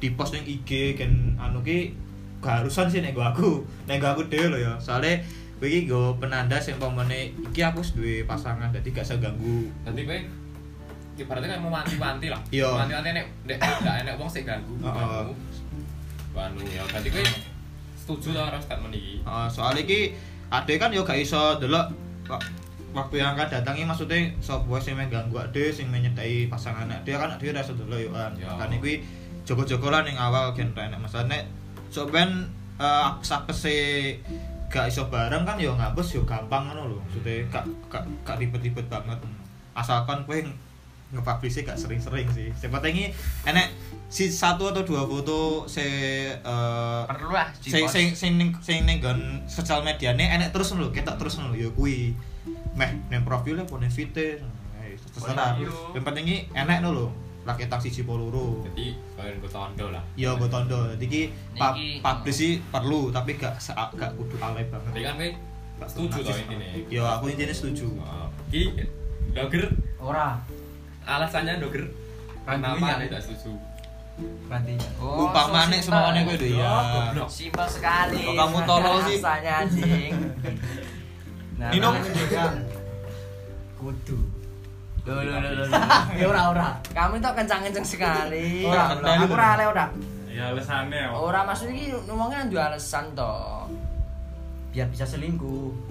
[0.00, 1.94] di post yang IG kan anu ki
[2.42, 5.20] gak harusan sih nek gua aku nek gua aku dhewe lho ya soalnya
[5.60, 10.18] iki go penanda sing pomone iki aku duwe pasangan dadi gak usah ganggu Nanti kowe
[11.20, 12.40] ibaratnya kayak mau wanti-wanti lah.
[12.48, 12.64] Iya.
[12.64, 14.72] Wanti-wanti nek nek ndak enek wong sing ganggu.
[14.80, 14.88] Heeh.
[14.88, 15.34] ganggu.
[16.32, 17.24] Wanu ya berarti kowe
[18.10, 19.22] setuju lah karo statement iki.
[19.22, 20.00] Uh, soalnya ki
[20.50, 21.94] ade kan yo gak iso delok
[22.26, 22.42] kok
[22.90, 24.34] waktu yang akan datang ini maksudnya
[24.66, 28.34] wae sing mengganggu ade sing menyedai pasangan ade kan ade iso delok yo kan.
[28.34, 29.06] Kan iki
[29.46, 31.46] jogo-jogo lah ning awal gen enak masalah nek
[31.94, 32.50] sok ben
[32.82, 34.18] uh, sapese
[34.66, 38.90] gak iso bareng kan yo ngapus yo gampang ngono lho maksudnya gak gak gak ribet-ribet
[38.90, 39.18] banget.
[39.78, 40.38] Asalkan kowe
[41.10, 42.48] nge-publish gak sering-sering sih.
[42.54, 43.10] Siapa ini
[43.42, 43.66] enek
[44.06, 45.82] si satu atau dua foto se
[46.34, 47.94] eh, perlu lah sing di-post.
[47.94, 51.68] sing sing ning sing ning nggon sosial mediane enek terus lho, ketok terus lho ya
[51.70, 52.14] kuwi.
[52.74, 54.38] Meh ning profile apa ning fite
[54.78, 55.58] eh, terserah.
[55.58, 55.70] Iya.
[55.94, 57.10] Yang penting iki enek lho.
[57.40, 58.60] Laki tak siji polo loro.
[58.68, 60.04] Jadi kalian gue tondo lah.
[60.12, 60.92] Ya gue tondo.
[60.92, 61.22] Jadi ki
[61.56, 63.56] pa- Niki- publish sih perlu tapi gak
[63.96, 64.92] gak kudu alay banget.
[64.92, 65.30] Jadi kan kowe
[65.80, 66.68] Gak setuju toh intinya.
[66.92, 67.88] Ya aku intinya setuju.
[68.52, 68.76] Ki
[69.32, 70.36] doger Ora.
[71.18, 71.84] Alasannya doger
[72.46, 73.52] kenapa anda tidak setuju?
[74.50, 74.88] Rantinya.
[75.00, 76.12] Oh, so semuanya simpel.
[76.28, 76.72] gue deh ya.
[76.92, 77.28] goblok.
[77.30, 78.20] Simpel sekali.
[78.20, 79.18] Kok kamu tolol sih?
[79.18, 80.12] Rasanya anjing.
[81.60, 81.92] Nah, Nino.
[81.92, 82.48] dia
[83.76, 84.16] kudu.
[85.04, 85.80] Loh, loh, loh, loh, loh.
[86.16, 86.68] Ya ora ora.
[86.96, 88.64] Kamu itu kencang-kencang sekali.
[88.64, 89.36] Ora, aku lho.
[89.36, 89.86] ora ale ora.
[90.32, 91.12] Ya alasannya?
[91.12, 93.68] Ora maksudnya iki ngomongnya dua alasan toh.
[94.72, 95.89] Biar bisa selingkuh.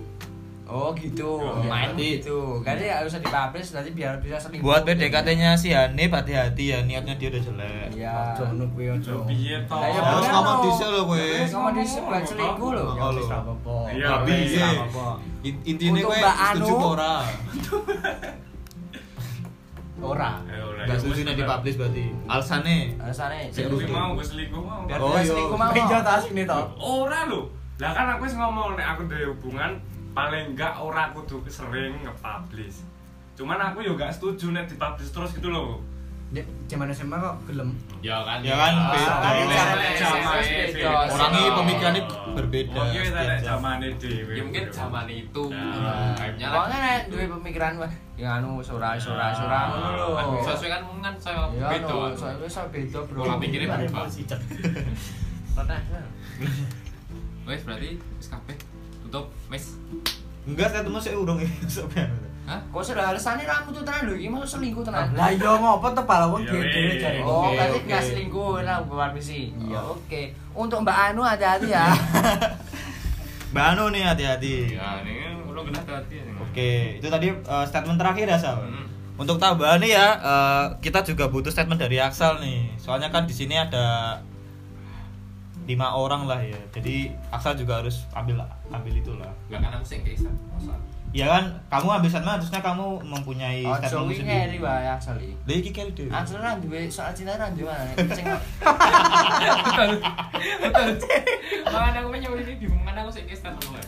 [0.69, 2.61] Oh gitu, Oh, main berarti- gitu.
[2.61, 4.61] Kan ya harus dipublish nanti biar bisa sering.
[4.61, 7.89] Buat PDKT-nya si Hanif hati-hati ya niatnya dia udah jelek.
[7.91, 8.13] Iya.
[8.31, 8.85] Aja ngono kuwi.
[8.93, 9.73] Yo piye to?
[9.73, 11.17] Lah, ya Harus ngomong dhisik lho kowe.
[11.17, 12.89] Ngomong di buat selingkuh loh.
[12.93, 13.75] Ya wis apa-apa.
[13.89, 14.61] Iya, Tapi wis, iya.
[14.61, 15.07] ra apa-apa.
[15.41, 17.13] In- Intinya Untuk kowe setuju apa ora?
[19.99, 20.31] Ora.
[20.47, 21.39] Ya ora, Gak ya setuju nek ora.
[21.41, 22.03] dipublish berarti.
[22.25, 23.39] Alasannya Alasannya.
[23.49, 23.91] Sik Kuwi rusuh.
[23.91, 24.81] mau gue selingkuh mau.
[24.85, 25.27] Biar Oh, iya.
[25.27, 25.71] selingkuh mau.
[25.71, 26.59] Pinjot asine to.
[26.77, 27.41] Ora lho.
[27.75, 29.71] Lah kan aku wis ngomong nek aku duwe hubungan
[30.19, 32.83] paling enggak ora kudu sering nge-publish.
[33.39, 35.79] Cuman aku yo gak setuju nek di-publish terus gitu loh.
[36.29, 37.73] Dek, zaman SMA kok gelem.
[38.05, 38.37] Ya kan.
[38.45, 39.13] Ya kan, beda.
[39.17, 40.89] Ah, beda.
[41.09, 42.01] Orang ini pemikirannya
[42.37, 42.77] berbeda.
[42.77, 44.37] Oh, iya, zamane dhewe.
[44.37, 45.43] Ya mungkin zaman itu.
[45.49, 50.07] Pokoknya nek duwe pemikiran wah, ya anu sora ngono lho.
[50.13, 52.13] Kan sesuai kan mungkin saya Ya beda.
[52.13, 53.19] saya wis beda, Bro.
[53.25, 54.05] Pola pikirnya berubah.
[55.57, 55.79] Pernah.
[57.49, 58.53] Wes berarti wis kabeh
[59.09, 59.65] tutup mes.
[60.49, 61.37] Enggak, saya temu saya urung
[61.69, 62.09] sampean.
[62.49, 62.57] Hah?
[62.73, 65.13] Kok sudah alasannya ramu tuh tenan lho, iki mau selingkuh tenan.
[65.13, 67.19] Lah iya ngopo tebal wong Iya, dhewe jare.
[67.21, 69.53] Oh, berarti nggak selingkuh, nah buat misi.
[69.53, 69.77] Iya.
[69.85, 70.33] Oke.
[70.57, 71.93] Untuk Mbak Anu hati-hati ya.
[73.53, 74.73] Mbak Anu nih hati-hati.
[74.73, 76.17] Ya, ini udah kena hati.
[76.41, 78.57] Oke, itu tadi uh, statement terakhir ya, Sal.
[78.65, 78.89] Hmm.
[79.19, 82.73] Untuk tambahan nih ya, uh, kita juga butuh statement dari Aksal nih.
[82.81, 84.17] Soalnya kan di sini ada
[85.67, 86.57] lima orang lah ya.
[86.71, 89.31] Jadi Aksal juga harus ambil ambil itulah.
[89.49, 90.35] Lah kan aku sing ke Islam.
[90.53, 90.75] Masa?
[91.09, 91.41] Ya kan,
[91.73, 94.57] kamu ambil statement harusnya kamu mempunyai Oh, statement so ngeri sendiri.
[94.61, 95.33] wae asli.
[95.33, 96.09] Lah iki kali dhewe.
[96.13, 97.73] Asli ra duwe soal cinta ra duwe.
[98.17, 98.25] Sing
[101.69, 103.81] Makanya aku punya ini bingungan aku sing ke Islam dulu.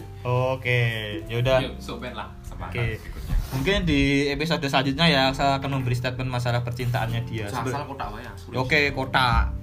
[0.58, 0.82] Oke,
[1.30, 1.58] ya udah.
[1.62, 2.98] Yuk, sopen lah Oke.
[2.98, 3.36] berikutnya.
[3.52, 4.02] Mungkin di
[4.32, 7.46] episode selanjutnya ya Aksal akan memberi statement masalah percintaannya dia.
[7.50, 8.26] Asal kotak wae.
[8.58, 9.61] Oke, kota.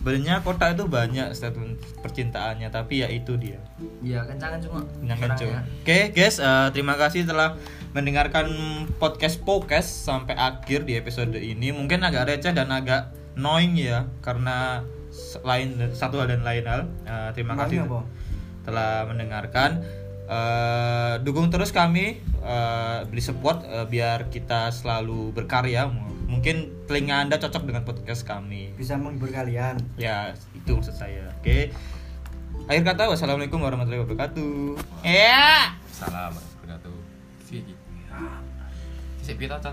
[0.00, 3.60] Sebenarnya kota itu banyak statement percintaannya, tapi ya itu dia.
[4.00, 4.80] Iya, kencangan cuma.
[5.04, 5.52] yang kencur.
[5.52, 5.68] orangnya.
[5.84, 7.60] Oke guys, eh, terima kasih telah
[7.92, 8.48] mendengarkan
[8.96, 11.68] podcast podcast sampai akhir di episode ini.
[11.76, 14.88] Mungkin agak receh dan agak annoying ya, karena
[15.44, 16.88] lain satu hal dan lain hal.
[17.04, 18.00] Eh, terima kasih apa?
[18.64, 19.84] telah mendengarkan.
[20.30, 25.92] Eh, dukung terus kami, eh, beli support eh, biar kita selalu berkarya.
[26.30, 28.70] Mungkin telinga anda cocok dengan podcast kami.
[28.78, 29.82] Bisa menghibur kalian.
[29.98, 31.26] Ya itu maksud saya.
[31.42, 31.74] Oke.
[32.70, 34.78] Akhir kata wassalamualaikum warahmatullahi wabarakatuh.
[35.02, 35.74] Ya.
[35.90, 36.38] Salam?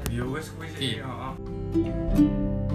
[0.09, 0.77] Ya kuwi Ki.
[0.77, 2.66] sih, heeh.